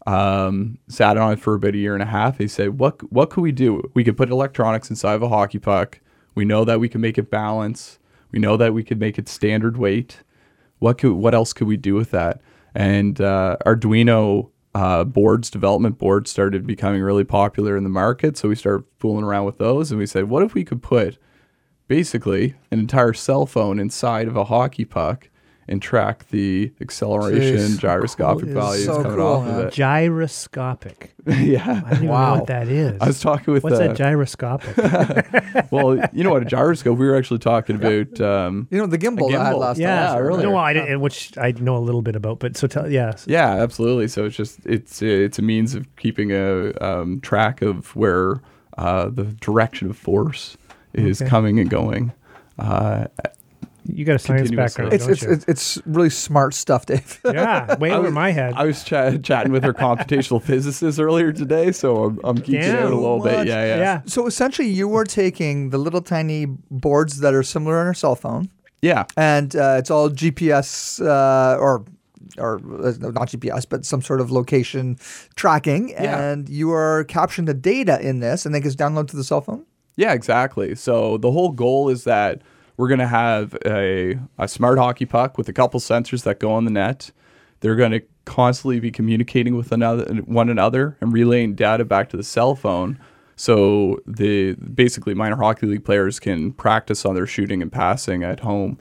Um, 0.06 0.80
sat 0.90 1.18
on 1.18 1.34
it 1.34 1.40
for 1.40 1.54
about 1.54 1.76
a 1.76 1.78
year 1.78 1.94
and 1.94 2.04
a 2.04 2.08
half. 2.08 2.38
They 2.38 2.48
said, 2.48 2.78
"What 2.78 3.02
what 3.12 3.30
could 3.30 3.42
we 3.42 3.54
do? 3.54 3.90
We 3.94 4.04
could 4.04 4.18
put 4.18 4.30
electronics 4.30 4.90
inside 4.90 5.14
of 5.14 5.24
a 5.24 5.30
hockey 5.30 5.60
puck. 5.60 6.02
We 6.36 6.44
know 6.44 6.66
that 6.66 6.82
we 6.82 6.90
can 6.90 7.00
make 7.00 7.18
it 7.18 7.32
balance. 7.32 8.00
We 8.32 8.40
know 8.40 8.58
that 8.58 8.74
we 8.74 8.84
could 8.84 9.00
make 9.00 9.18
it 9.18 9.30
standard 9.30 9.78
weight. 9.78 10.24
What 10.80 10.98
could 10.98 11.14
what 11.14 11.34
else 11.34 11.54
could 11.54 11.68
we 11.68 11.78
do 11.78 11.96
with 11.96 12.12
that?" 12.12 12.42
And 12.76 13.22
uh, 13.22 13.58
Arduino 13.66 14.50
uh, 14.74 15.04
boards, 15.04 15.50
development 15.50 15.98
boards, 15.98 16.32
started 16.32 16.66
becoming 16.66 17.02
really 17.02 17.24
popular 17.24 17.78
in 17.78 17.84
the 17.84 17.90
market. 17.90 18.38
So 18.38 18.50
we 18.50 18.56
started 18.56 18.86
fooling 19.00 19.24
around 19.24 19.46
with 19.46 19.58
those, 19.58 19.92
and 19.92 20.00
we 20.00 20.06
said, 20.06 20.30
"What 20.30 20.44
if 20.44 20.54
we 20.54 20.64
could 20.64 20.82
put 20.82 21.18
basically 21.88 22.56
an 22.72 22.80
entire 22.80 23.14
cell 23.14 23.46
phone 23.46 23.80
inside 23.80 24.28
of 24.28 24.36
a 24.36 24.46
hockey 24.46 24.86
puck 24.86 25.30
and 25.68 25.82
track 25.82 26.28
the 26.30 26.72
acceleration, 26.82 27.58
Jeez. 27.58 27.80
gyroscopic 27.80 28.46
Cool. 28.46 28.54
values 28.54 28.86
So 28.86 29.02
coming 29.02 29.18
cool, 29.18 29.26
off 29.28 29.46
man. 29.46 29.60
of 29.62 29.66
it. 29.68 29.74
Gyroscopic. 29.74 31.14
yeah. 31.26 31.62
I 31.86 31.90
don't 31.90 31.94
even 31.94 32.06
know 32.08 32.12
Wow. 32.12 32.36
what 32.36 32.48
that 32.48 32.68
is. 32.68 32.98
I 33.02 33.08
was 33.08 33.20
talking 33.22 33.54
with 33.54 33.64
What's 33.64 33.78
uh, 33.80 33.88
that 33.88 33.96
gyroscopic? 33.98 34.76
well, 35.72 35.98
you 36.12 36.24
know 36.24 36.32
what 36.32 36.42
a 36.42 36.46
gyroscope. 36.46 36.98
We 36.98 37.06
were 37.08 37.16
actually 37.16 37.40
talking 37.40 37.76
about. 37.78 38.20
Um, 38.20 38.68
You 38.72 38.78
know 38.80 38.86
the 38.88 38.98
gimbal, 38.98 39.34
I 39.34 39.44
had 39.46 39.54
gimbal. 39.56 39.60
last 39.60 39.78
yeah, 39.80 40.08
time. 40.08 40.16
Yeah, 40.18 40.22
earlier. 40.22 40.48
No, 40.50 40.58
I 40.58 40.74
didn't, 40.74 41.00
which 41.02 41.38
I 41.38 41.52
know 41.52 41.78
a 41.78 41.80
little 41.80 42.02
bit 42.02 42.16
about. 42.16 42.40
But 42.40 42.58
so 42.58 42.68
tell, 42.68 42.90
yes. 42.92 43.26
yeah, 43.28 43.50
absolutely. 43.56 44.08
So 44.10 44.26
it's 44.26 44.36
just 44.36 44.60
it's 44.66 45.02
it's 45.02 45.40
a 45.40 45.42
means 45.42 45.76
of 45.76 45.88
keeping 45.96 46.32
a 46.32 46.74
um, 46.82 47.22
track 47.22 47.62
of 47.62 47.96
where 47.96 48.42
uh, 48.78 49.10
the 49.10 49.24
direction 49.24 49.90
of 49.90 49.98
force 49.98 50.58
is 50.94 51.22
Okay. 51.22 51.30
coming 51.30 51.60
and 51.60 51.70
going. 51.70 52.12
Uh, 52.60 53.06
You 53.86 54.06
got 54.06 54.16
a 54.16 54.20
science 54.20 54.50
background, 54.52 54.94
It's 54.94 55.04
don't 55.04 55.12
it's, 55.14 55.22
you? 55.24 55.32
it's 55.32 55.46
it's 55.48 55.82
really 55.86 56.10
smart 56.10 56.54
stuff, 56.54 56.86
Dave. 56.86 57.20
yeah, 57.26 57.76
way 57.78 57.92
over 57.92 58.04
was- 58.04 58.14
my 58.14 58.32
head. 58.32 58.54
I 58.56 58.66
was 58.66 58.84
chat 58.84 59.24
chatting 59.24 59.52
with 59.52 59.64
her 59.64 59.74
computational 59.74 60.42
physicist 60.50 61.00
earlier 61.00 61.34
today, 61.34 61.72
so 61.72 62.06
I'm, 62.06 62.20
I'm 62.24 62.38
geeking 62.38 62.62
Damn. 62.62 62.86
out 62.88 62.92
a 62.92 62.96
little 62.96 63.20
What? 63.20 63.30
bit. 63.40 63.48
Yeah, 63.48 63.66
yeah, 63.66 63.78
yeah. 63.78 64.02
so 64.06 64.26
essentially, 64.28 64.70
you 64.70 64.88
were 64.88 65.04
taking 65.04 65.70
the 65.72 65.78
little 65.78 66.02
tiny 66.02 66.46
boards 66.72 67.20
that 67.20 67.34
are 67.34 67.44
similar 67.44 67.80
on 67.80 67.88
our 67.88 67.94
cell 67.94 68.16
phone, 68.16 68.50
yeah. 68.82 69.04
and 69.18 69.56
uh, 69.56 69.76
it's 69.80 69.92
all 69.92 70.10
GPS 70.10 71.06
uh, 71.06 71.58
or 71.60 71.84
or 72.38 72.56
uh, 72.82 72.94
not 73.00 73.28
GPS, 73.28 73.66
but 73.68 73.86
some 73.86 74.02
sort 74.02 74.22
of 74.22 74.32
location 74.32 74.98
tracking, 75.36 75.90
Yeah. 75.90 76.20
and 76.32 76.48
you 76.50 76.72
are 76.72 77.04
capturing 77.04 77.46
the 77.46 77.54
data 77.54 78.00
in 78.02 78.22
this, 78.22 78.46
and 78.46 78.56
then 78.56 78.62
it 78.62 78.64
gets 78.64 78.76
downloaded 78.78 79.10
to 79.10 79.18
the 79.18 79.24
cell 79.26 79.42
phone. 79.42 79.66
Yeah, 79.98 80.14
exactly. 80.14 80.74
So 80.74 81.18
the 81.18 81.32
whole 81.32 81.52
goal 81.52 81.90
is 81.90 82.06
that 82.06 82.42
we're 82.78 82.88
going 82.88 83.00
to 83.00 83.08
have 83.08 83.56
a, 83.66 84.20
a 84.38 84.48
smart 84.48 84.78
hockey 84.78 85.06
puck 85.06 85.38
with 85.38 85.48
a 85.50 85.54
couple 85.54 85.80
sensors 85.80 86.24
that 86.24 86.40
go 86.40 86.52
on 86.52 86.66
the 86.66 86.72
net. 86.72 87.12
They're 87.60 87.76
going 87.76 87.92
to 87.92 88.02
constantly 88.26 88.80
be 88.80 88.92
communicating 88.92 89.56
with 89.56 89.72
another, 89.72 90.06
one 90.26 90.50
another 90.50 90.98
and 91.02 91.14
relaying 91.14 91.56
data 91.56 91.86
back 91.86 92.10
to 92.10 92.18
the 92.18 92.24
cell 92.24 92.56
phone. 92.56 93.00
So 93.36 94.00
the 94.06 94.54
basically 94.54 95.14
minor 95.14 95.38
hockey 95.38 95.68
league 95.68 95.86
players 95.86 96.20
can 96.20 96.52
practice 96.54 97.06
on 97.06 97.16
their 97.16 97.28
shooting 97.28 97.62
and 97.62 97.72
passing 97.72 98.24
at 98.24 98.42
home. 98.42 98.78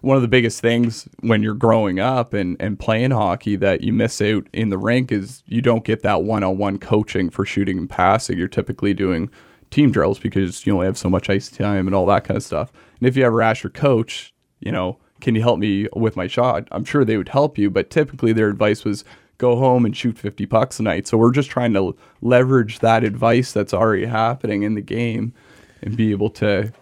One 0.00 0.16
of 0.16 0.22
the 0.22 0.28
biggest 0.28 0.60
things 0.60 1.08
when 1.20 1.42
you're 1.42 1.54
growing 1.54 1.98
up 1.98 2.32
and, 2.32 2.56
and 2.60 2.78
playing 2.78 3.10
hockey 3.10 3.56
that 3.56 3.80
you 3.80 3.92
miss 3.92 4.20
out 4.20 4.46
in 4.52 4.68
the 4.68 4.78
rink 4.78 5.10
is 5.10 5.42
you 5.46 5.60
don't 5.60 5.84
get 5.84 6.02
that 6.02 6.22
one-on-one 6.22 6.78
coaching 6.78 7.30
for 7.30 7.44
shooting 7.44 7.78
and 7.78 7.90
passing. 7.90 8.38
You're 8.38 8.48
typically 8.48 8.94
doing 8.94 9.30
team 9.70 9.90
drills 9.90 10.18
because 10.18 10.64
you 10.64 10.74
only 10.74 10.86
have 10.86 10.98
so 10.98 11.10
much 11.10 11.28
ice 11.28 11.50
time 11.50 11.88
and 11.88 11.96
all 11.96 12.06
that 12.06 12.24
kind 12.24 12.36
of 12.36 12.44
stuff. 12.44 12.72
And 13.00 13.08
if 13.08 13.16
you 13.16 13.24
ever 13.24 13.42
ask 13.42 13.62
your 13.62 13.70
coach, 13.70 14.34
you 14.60 14.72
know, 14.72 14.98
can 15.20 15.34
you 15.34 15.42
help 15.42 15.58
me 15.58 15.88
with 15.94 16.16
my 16.16 16.26
shot? 16.26 16.68
I'm 16.70 16.84
sure 16.84 17.04
they 17.04 17.16
would 17.16 17.30
help 17.30 17.58
you, 17.58 17.70
but 17.70 17.90
typically 17.90 18.32
their 18.32 18.48
advice 18.48 18.84
was 18.84 19.04
go 19.38 19.56
home 19.56 19.84
and 19.84 19.96
shoot 19.96 20.18
50 20.18 20.46
pucks 20.46 20.78
a 20.80 20.82
night. 20.82 21.06
So 21.06 21.18
we're 21.18 21.32
just 21.32 21.50
trying 21.50 21.74
to 21.74 21.96
leverage 22.22 22.78
that 22.80 23.04
advice 23.04 23.52
that's 23.52 23.74
already 23.74 24.06
happening 24.06 24.62
in 24.62 24.74
the 24.74 24.80
game 24.80 25.34
and 25.82 25.96
be 25.96 26.10
able 26.10 26.30
to 26.30 26.72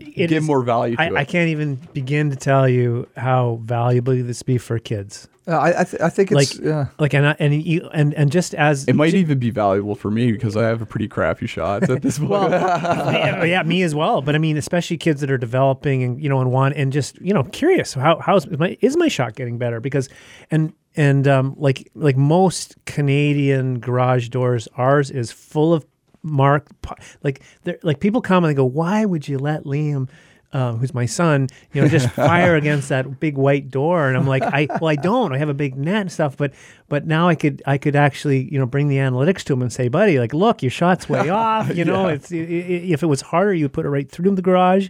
give 0.00 0.32
is- 0.32 0.44
more 0.44 0.62
value 0.62 0.96
to 0.96 1.02
I, 1.02 1.06
it. 1.06 1.14
I 1.14 1.24
can't 1.24 1.48
even 1.48 1.76
begin 1.92 2.30
to 2.30 2.36
tell 2.36 2.68
you 2.68 3.06
how 3.16 3.60
valuable 3.64 4.14
this 4.22 4.42
be 4.42 4.58
for 4.58 4.78
kids. 4.78 5.28
Uh, 5.48 5.52
I 5.52 5.80
I, 5.80 5.84
th- 5.84 6.02
I 6.02 6.10
think 6.10 6.30
it's 6.30 6.54
Like, 6.58 6.64
yeah. 6.64 6.86
like, 6.98 7.14
and 7.14 7.34
and 7.40 7.52
and 7.92 8.14
and 8.14 8.30
just 8.30 8.54
as 8.54 8.86
it 8.86 8.94
might 8.94 9.14
even 9.14 9.38
be 9.38 9.50
valuable 9.50 9.94
for 9.96 10.10
me 10.10 10.30
because 10.32 10.56
I 10.56 10.64
have 10.64 10.80
a 10.82 10.86
pretty 10.86 11.08
crappy 11.08 11.46
shot 11.46 11.88
at 11.90 12.02
this 12.02 12.18
point. 12.20 12.30
well, 12.30 12.50
yeah, 13.12 13.42
yeah, 13.44 13.62
me 13.64 13.82
as 13.82 13.94
well. 13.94 14.20
But 14.22 14.34
I 14.34 14.38
mean, 14.38 14.56
especially 14.56 14.98
kids 14.98 15.20
that 15.22 15.30
are 15.30 15.38
developing 15.38 16.02
and 16.04 16.22
you 16.22 16.28
know 16.28 16.40
and 16.40 16.52
want 16.52 16.76
and 16.76 16.92
just 16.92 17.20
you 17.20 17.32
know 17.34 17.44
curious 17.44 17.94
how 17.94 18.18
how 18.20 18.36
is 18.36 18.46
my 18.58 18.76
is 18.80 18.96
my 18.96 19.08
shot 19.08 19.34
getting 19.34 19.58
better 19.58 19.80
because 19.80 20.08
and 20.52 20.72
and 20.94 21.26
um 21.26 21.54
like 21.56 21.90
like 21.94 22.16
most 22.18 22.76
Canadian 22.84 23.80
garage 23.80 24.28
doors, 24.28 24.68
ours 24.76 25.10
is 25.10 25.32
full 25.32 25.72
of 25.74 25.84
marked 26.22 26.80
po- 26.82 26.96
like 27.22 27.42
like 27.82 28.00
people 28.00 28.20
come 28.20 28.44
and 28.44 28.50
they 28.50 28.56
go, 28.56 28.64
why 28.64 29.04
would 29.04 29.26
you 29.28 29.38
let 29.38 29.64
Liam? 29.64 30.08
Um, 30.52 30.78
who's 30.78 30.92
my 30.92 31.06
son? 31.06 31.46
You 31.72 31.82
know, 31.82 31.88
just 31.88 32.08
fire 32.10 32.56
against 32.56 32.88
that 32.88 33.20
big 33.20 33.38
white 33.38 33.70
door, 33.70 34.08
and 34.08 34.16
I'm 34.16 34.26
like, 34.26 34.42
I 34.42 34.66
well, 34.80 34.88
I 34.88 34.96
don't. 34.96 35.32
I 35.32 35.38
have 35.38 35.48
a 35.48 35.54
big 35.54 35.76
net 35.76 36.00
and 36.00 36.12
stuff, 36.12 36.36
but 36.36 36.52
but 36.90 37.06
now 37.06 37.26
I 37.26 37.34
could 37.34 37.62
I 37.64 37.78
could 37.78 37.96
actually 37.96 38.42
you 38.52 38.58
know 38.58 38.66
bring 38.66 38.88
the 38.88 38.96
analytics 38.98 39.42
to 39.44 39.54
him 39.54 39.62
and 39.62 39.72
say, 39.72 39.88
buddy, 39.88 40.18
like, 40.18 40.34
look, 40.34 40.62
your 40.62 40.70
shot's 40.70 41.08
way 41.08 41.28
off. 41.46 41.74
You 41.74 41.86
know, 41.86 42.08
it's 42.08 42.30
i- 42.30 42.36
i- 42.36 42.84
if 42.92 43.02
it 43.02 43.06
was 43.06 43.22
harder, 43.22 43.54
you 43.54 43.64
would 43.64 43.72
put 43.72 43.86
it 43.86 43.88
right 43.88 44.10
through 44.10 44.34
the 44.34 44.42
garage. 44.42 44.88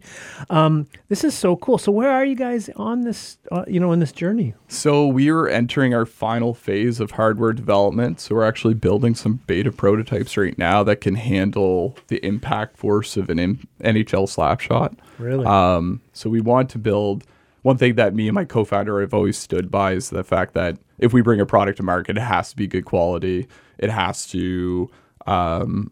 Um, 0.48 0.88
this 1.08 1.22
is 1.22 1.34
so 1.34 1.54
cool. 1.56 1.78
So 1.78 1.92
where 1.92 2.10
are 2.10 2.24
you 2.24 2.34
guys 2.34 2.68
on 2.74 3.02
this? 3.02 3.38
Uh, 3.52 3.64
you 3.68 3.78
know, 3.78 3.92
in 3.92 4.00
this 4.00 4.10
journey? 4.12 4.54
So 4.66 5.06
we 5.06 5.30
are 5.30 5.46
entering 5.46 5.94
our 5.94 6.06
final 6.06 6.54
phase 6.54 6.98
of 6.98 7.12
hardware 7.12 7.52
development. 7.52 8.18
So 8.20 8.34
we're 8.34 8.44
actually 8.48 8.74
building 8.74 9.14
some 9.14 9.40
beta 9.46 9.70
prototypes 9.70 10.36
right 10.36 10.56
now 10.58 10.82
that 10.84 11.00
can 11.00 11.14
handle 11.14 11.96
the 12.08 12.24
impact 12.26 12.76
force 12.76 13.16
of 13.16 13.30
an 13.30 13.38
M- 13.38 13.68
NHL 13.82 14.28
slap 14.28 14.60
shot. 14.60 14.94
Really? 15.18 15.44
Um, 15.44 16.00
so 16.12 16.30
we 16.30 16.40
want 16.40 16.70
to 16.70 16.78
build 16.78 17.24
one 17.62 17.76
thing 17.76 17.96
that 17.96 18.14
me 18.14 18.28
and 18.28 18.34
my 18.34 18.44
co-founder 18.44 19.00
have 19.00 19.14
always 19.14 19.36
stood 19.36 19.70
by 19.70 19.92
is 19.92 20.10
the 20.10 20.24
fact 20.24 20.54
that 20.54 20.78
if 20.98 21.12
we 21.12 21.20
bring 21.20 21.40
a 21.40 21.46
product 21.46 21.76
to 21.78 21.82
market, 21.82 22.16
it 22.16 22.22
has 22.22 22.50
to 22.50 22.56
be 22.56 22.66
good 22.66 22.84
quality. 22.84 23.46
It 23.78 23.90
has 23.90 24.26
to 24.28 24.90
um, 25.26 25.90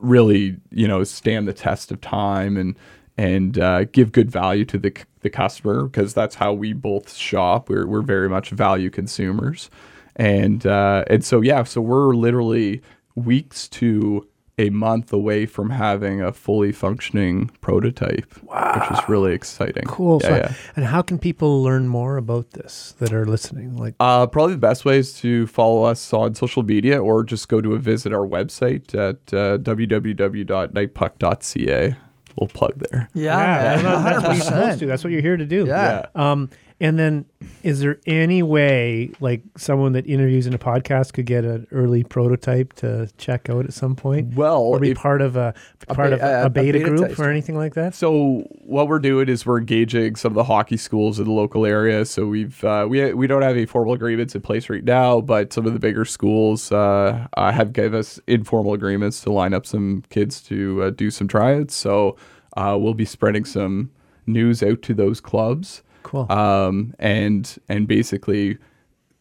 really, 0.00 0.56
you 0.70 0.88
know, 0.88 1.04
stand 1.04 1.48
the 1.48 1.52
test 1.52 1.90
of 1.90 2.00
time 2.00 2.56
and 2.56 2.76
and 3.18 3.58
uh, 3.58 3.84
give 3.84 4.12
good 4.12 4.30
value 4.30 4.64
to 4.66 4.78
the 4.78 4.94
the 5.20 5.30
customer 5.30 5.84
because 5.84 6.14
that's 6.14 6.34
how 6.34 6.52
we 6.52 6.72
both 6.72 7.14
shop. 7.14 7.68
We're 7.68 7.86
we're 7.86 8.02
very 8.02 8.28
much 8.28 8.50
value 8.50 8.90
consumers, 8.90 9.70
and 10.16 10.66
uh, 10.66 11.04
and 11.08 11.24
so 11.24 11.40
yeah, 11.40 11.62
so 11.64 11.80
we're 11.80 12.14
literally 12.14 12.82
weeks 13.14 13.68
to 13.68 14.26
a 14.58 14.70
month 14.70 15.12
away 15.12 15.44
from 15.44 15.68
having 15.70 16.22
a 16.22 16.32
fully 16.32 16.72
functioning 16.72 17.50
prototype, 17.60 18.32
which 18.42 18.90
is 18.90 18.98
really 19.08 19.32
exciting. 19.34 19.82
Cool. 19.84 20.18
Yeah, 20.22 20.28
so, 20.28 20.36
yeah. 20.36 20.52
And 20.76 20.84
how 20.86 21.02
can 21.02 21.18
people 21.18 21.62
learn 21.62 21.88
more 21.88 22.16
about 22.16 22.52
this 22.52 22.94
that 22.98 23.12
are 23.12 23.26
listening? 23.26 23.76
Like, 23.76 23.94
Uh, 24.00 24.26
probably 24.26 24.54
the 24.54 24.58
best 24.60 24.84
way 24.86 24.96
is 24.98 25.12
to 25.20 25.46
follow 25.46 25.82
us 25.84 26.10
on 26.14 26.34
social 26.34 26.62
media 26.62 27.02
or 27.02 27.22
just 27.22 27.48
go 27.48 27.60
to 27.60 27.74
a 27.74 27.78
visit 27.78 28.14
our 28.14 28.26
website 28.26 28.94
at 28.94 29.16
uh, 29.34 29.58
www.nightpuck.ca. 29.58 31.96
We'll 32.38 32.48
plug 32.48 32.78
there. 32.90 33.08
Yeah, 33.14 33.80
that's 33.82 34.22
what 34.26 34.36
you're 34.36 34.44
supposed 34.44 34.76
100%. 34.76 34.78
to. 34.80 34.86
That's 34.86 35.02
what 35.04 35.10
you're 35.12 35.22
here 35.22 35.36
to 35.38 35.46
do. 35.46 35.64
Yeah. 35.66 36.06
Um, 36.14 36.50
and 36.78 36.98
then, 36.98 37.24
is 37.62 37.80
there 37.80 37.98
any 38.06 38.42
way, 38.42 39.10
like 39.20 39.42
someone 39.56 39.92
that 39.92 40.06
interviews 40.06 40.46
in 40.46 40.52
a 40.52 40.58
podcast, 40.58 41.14
could 41.14 41.24
get 41.24 41.44
an 41.44 41.66
early 41.72 42.04
prototype 42.04 42.74
to 42.74 43.08
check 43.16 43.48
out 43.48 43.64
at 43.64 43.72
some 43.72 43.96
point, 43.96 44.34
Well, 44.34 44.60
or 44.60 44.78
be 44.78 44.90
if- 44.90 44.98
part 44.98 45.22
of 45.22 45.36
a 45.36 45.54
part 45.88 46.10
be- 46.10 46.14
of 46.16 46.20
a, 46.20 46.24
a- 46.24 46.42
a 46.42 46.46
a 46.46 46.50
beta, 46.50 46.78
beta 46.78 46.84
group 46.90 47.18
or 47.18 47.30
anything 47.30 47.56
like 47.56 47.74
that? 47.74 47.94
So 47.94 48.40
what 48.64 48.88
we're 48.88 48.98
doing 48.98 49.28
is 49.28 49.46
we're 49.46 49.58
engaging 49.58 50.16
some 50.16 50.32
of 50.32 50.34
the 50.36 50.44
hockey 50.44 50.76
schools 50.76 51.18
in 51.18 51.24
the 51.24 51.32
local 51.32 51.64
area. 51.64 52.04
So 52.04 52.26
we've 52.26 52.62
uh, 52.62 52.86
we 52.88 53.14
we 53.14 53.26
don't 53.26 53.42
have 53.42 53.56
any 53.56 53.64
formal 53.66 53.94
agreements 53.94 54.34
in 54.34 54.42
place 54.42 54.68
right 54.68 54.84
now, 54.84 55.20
but 55.22 55.52
some 55.54 55.66
of 55.66 55.72
the 55.72 55.78
bigger 55.78 56.04
schools 56.04 56.70
uh, 56.72 57.26
uh, 57.36 57.52
have 57.52 57.72
gave 57.72 57.94
us 57.94 58.20
informal 58.26 58.74
agreements 58.74 59.20
to 59.22 59.32
line 59.32 59.54
up 59.54 59.64
some 59.64 60.02
kids 60.10 60.42
to 60.42 60.82
uh, 60.82 60.90
do 60.90 61.10
some 61.10 61.26
tryouts. 61.28 61.74
So 61.74 62.16
uh, 62.56 62.76
we'll 62.78 62.94
be 62.94 63.04
spreading 63.06 63.44
some 63.46 63.90
news 64.26 64.62
out 64.62 64.82
to 64.82 64.92
those 64.92 65.20
clubs. 65.20 65.82
Cool. 66.06 66.30
Um, 66.30 66.94
and 67.00 67.56
and 67.68 67.88
basically 67.88 68.58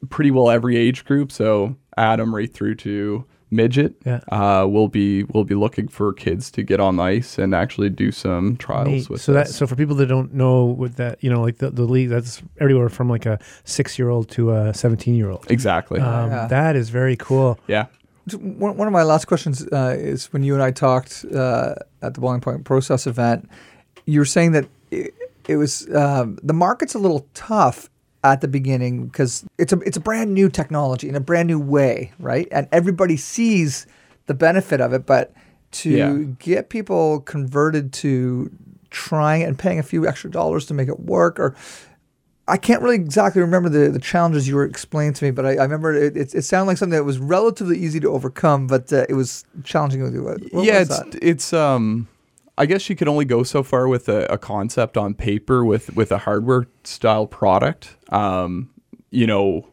pretty 0.10 0.30
well 0.30 0.52
every 0.52 0.78
age 0.78 1.04
group. 1.04 1.32
So 1.32 1.76
Atom 1.98 2.34
right 2.36 2.52
through 2.52 2.76
to 2.76 3.26
midget. 3.50 3.96
Yeah. 4.06 4.20
Uh, 4.30 4.68
we'll 4.68 4.88
be 4.88 5.24
we'll 5.24 5.46
be 5.46 5.56
looking 5.56 5.88
for 5.88 6.14
kids 6.14 6.52
to 6.52 6.62
get 6.62 6.80
on 6.80 6.98
the 6.98 7.04
ice 7.04 7.40
and 7.40 7.56
actually 7.56 7.90
do 7.90 8.12
some 8.12 8.56
trials 8.58 8.88
Neat. 8.88 9.10
with 9.10 9.22
so 9.22 9.34
that 9.34 9.48
so 9.48 9.66
for 9.66 9.76
people 9.76 9.96
that 9.96 10.06
don't 10.06 10.34
know 10.34 10.66
what 10.66 10.98
that 10.98 11.24
you 11.24 11.30
know 11.32 11.42
like 11.42 11.58
the, 11.58 11.72
the 11.72 11.86
league 11.86 12.10
that's 12.10 12.44
everywhere 12.60 12.90
from 12.90 13.10
like 13.10 13.26
a 13.26 13.40
six 13.64 13.98
year 13.98 14.10
old 14.10 14.30
to 14.30 14.52
a 14.54 14.74
seventeen 14.74 15.16
year 15.16 15.32
old. 15.32 15.50
exactly. 15.50 16.00
Um, 16.00 16.30
Yeah. 16.30 16.48
That 16.48 16.76
is 16.76 16.90
very 16.90 17.16
cool. 17.16 17.58
yeah. 17.68 17.88
One, 18.38 18.78
one 18.78 18.88
of 18.88 18.94
my 18.94 19.04
last 19.04 19.26
questions 19.26 19.68
uh, 19.72 19.96
is 19.98 20.34
when 20.34 20.44
you 20.44 20.54
and 20.54 20.62
I 20.62 20.72
talked 20.72 21.26
uh, 21.34 21.76
at 22.02 22.16
the 22.16 22.22
Boiling 22.22 22.42
Point 22.42 22.64
Process 22.64 23.06
event, 23.06 23.48
you 24.06 24.20
were 24.20 24.26
saying 24.26 24.52
that 24.54 24.66
it, 24.90 25.14
it 25.48 25.58
was 25.58 25.88
um, 25.96 26.38
the 26.44 26.54
market's 26.54 26.96
a 26.96 27.00
little 27.00 27.28
tough 27.34 27.90
at 28.24 28.42
the 28.42 28.48
beginning 28.48 29.08
because 29.08 29.46
it's 29.58 29.72
a 29.74 29.80
it's 29.82 29.98
a 29.98 30.02
brand 30.02 30.34
new 30.34 30.50
technology 30.50 31.08
in 31.10 31.16
a 31.16 31.20
brand 31.20 31.48
new 31.48 31.60
way, 31.60 32.12
right? 32.20 32.48
And 32.52 32.68
everybody 32.72 33.18
sees 33.18 33.86
the 34.26 34.34
benefit 34.34 34.82
of 34.82 34.94
it, 34.94 35.06
but 35.06 35.34
to 35.72 35.90
Yeah. 35.92 36.18
get 36.40 36.70
people 36.70 37.20
converted 37.22 37.94
to 37.94 38.50
trying 38.90 39.44
and 39.44 39.60
paying 39.60 39.78
a 39.78 39.84
few 39.84 40.08
extra 40.08 40.32
dollars 40.32 40.66
to 40.68 40.74
make 40.74 40.88
it 40.88 41.00
work 41.02 41.40
or 41.40 41.56
I 42.48 42.58
can't 42.58 42.82
really 42.84 42.96
exactly 42.96 43.42
remember 43.42 43.70
the, 43.70 43.90
the 43.90 44.00
challenges 44.00 44.48
you 44.48 44.56
were 44.56 44.66
explaining 44.66 45.14
to 45.14 45.26
me, 45.26 45.32
but 45.32 45.48
I, 45.48 45.56
I 45.56 45.64
remember 45.64 45.94
it, 45.96 46.16
it, 46.16 46.36
it 46.36 46.44
sounded 46.44 46.68
like 46.68 46.78
something 46.78 46.96
that 46.96 47.04
was 47.04 47.18
relatively 47.18 47.78
easy 47.80 48.00
to 48.02 48.10
overcome, 48.12 48.68
but 48.68 48.94
uh, 48.94 49.06
it 49.10 49.16
was 49.16 49.44
challenging 49.64 50.04
with 50.04 50.14
you. 50.14 50.24
What, 50.24 50.42
what 50.54 50.64
yeah, 50.64 50.80
was 50.80 50.90
it's 50.90 51.00
that? 51.00 51.20
it's 51.24 51.54
um 51.54 52.08
I 52.58 52.66
guess 52.66 52.90
you 52.90 52.96
could 52.96 53.08
only 53.08 53.26
go 53.26 53.44
so 53.44 53.64
far 53.64 53.88
with 53.88 54.08
a, 54.08 54.26
a 54.32 54.38
concept 54.38 54.98
on 54.98 55.14
paper 55.14 55.66
with 55.66 55.96
with 55.96 56.12
a 56.12 56.20
hardware 56.20 56.68
style 56.84 57.28
product. 57.28 57.98
Um, 58.10 58.70
you 59.12 59.28
know, 59.28 59.68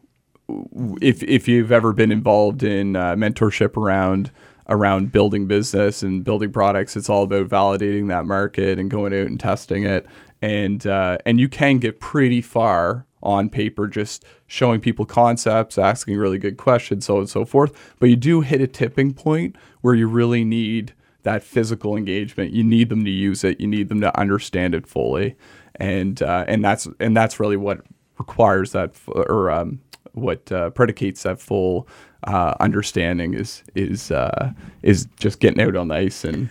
if 1.01 1.23
if 1.23 1.47
you've 1.47 1.71
ever 1.71 1.93
been 1.93 2.11
involved 2.11 2.63
in 2.63 2.95
uh, 2.95 3.15
mentorship 3.15 3.77
around 3.77 4.31
around 4.69 5.11
building 5.11 5.47
business 5.47 6.03
and 6.03 6.23
building 6.23 6.51
products, 6.51 6.95
it's 6.95 7.09
all 7.09 7.23
about 7.23 7.47
validating 7.47 8.07
that 8.09 8.25
market 8.25 8.79
and 8.79 8.89
going 8.89 9.13
out 9.13 9.27
and 9.27 9.39
testing 9.39 9.83
it. 9.83 10.05
And 10.41 10.85
uh, 10.85 11.17
and 11.25 11.39
you 11.39 11.47
can 11.47 11.77
get 11.77 11.99
pretty 11.99 12.41
far 12.41 13.05
on 13.21 13.49
paper 13.49 13.87
just 13.87 14.25
showing 14.47 14.81
people 14.81 15.05
concepts, 15.05 15.77
asking 15.77 16.17
really 16.17 16.37
good 16.37 16.57
questions, 16.57 17.05
so 17.05 17.15
on 17.15 17.19
and 17.21 17.29
so 17.29 17.45
forth. 17.45 17.93
But 17.99 18.09
you 18.09 18.17
do 18.17 18.41
hit 18.41 18.59
a 18.59 18.67
tipping 18.67 19.13
point 19.13 19.55
where 19.79 19.95
you 19.95 20.07
really 20.07 20.43
need 20.43 20.93
that 21.23 21.43
physical 21.43 21.95
engagement. 21.97 22.53
You 22.53 22.63
need 22.63 22.89
them 22.89 23.03
to 23.05 23.11
use 23.11 23.43
it. 23.43 23.59
You 23.59 23.67
need 23.67 23.89
them 23.89 24.01
to 24.01 24.17
understand 24.19 24.75
it 24.75 24.85
fully. 24.87 25.35
and 25.75 26.21
uh, 26.21 26.45
and 26.47 26.63
that's 26.63 26.87
and 26.99 27.15
that's 27.17 27.39
really 27.39 27.57
what 27.57 27.81
requires 28.19 28.71
that 28.73 28.91
f- 28.91 29.07
or 29.09 29.49
um, 29.51 29.81
what 30.13 30.51
uh, 30.51 30.69
predicates 30.69 31.23
that 31.23 31.41
full 31.41 31.87
uh, 32.27 32.53
understanding 32.59 33.33
is 33.33 33.63
is 33.75 34.11
uh, 34.11 34.51
is 34.83 35.07
just 35.19 35.39
getting 35.39 35.59
out 35.61 35.75
on 35.75 35.87
the 35.87 35.95
ice 35.95 36.23
and 36.23 36.49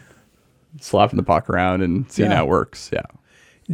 slapping 0.80 1.16
the 1.18 1.22
puck 1.22 1.48
around 1.48 1.82
and 1.82 2.10
seeing 2.10 2.30
Yeah. 2.30 2.38
how 2.38 2.44
it 2.44 2.48
works. 2.48 2.90
Yeah. 2.92 3.02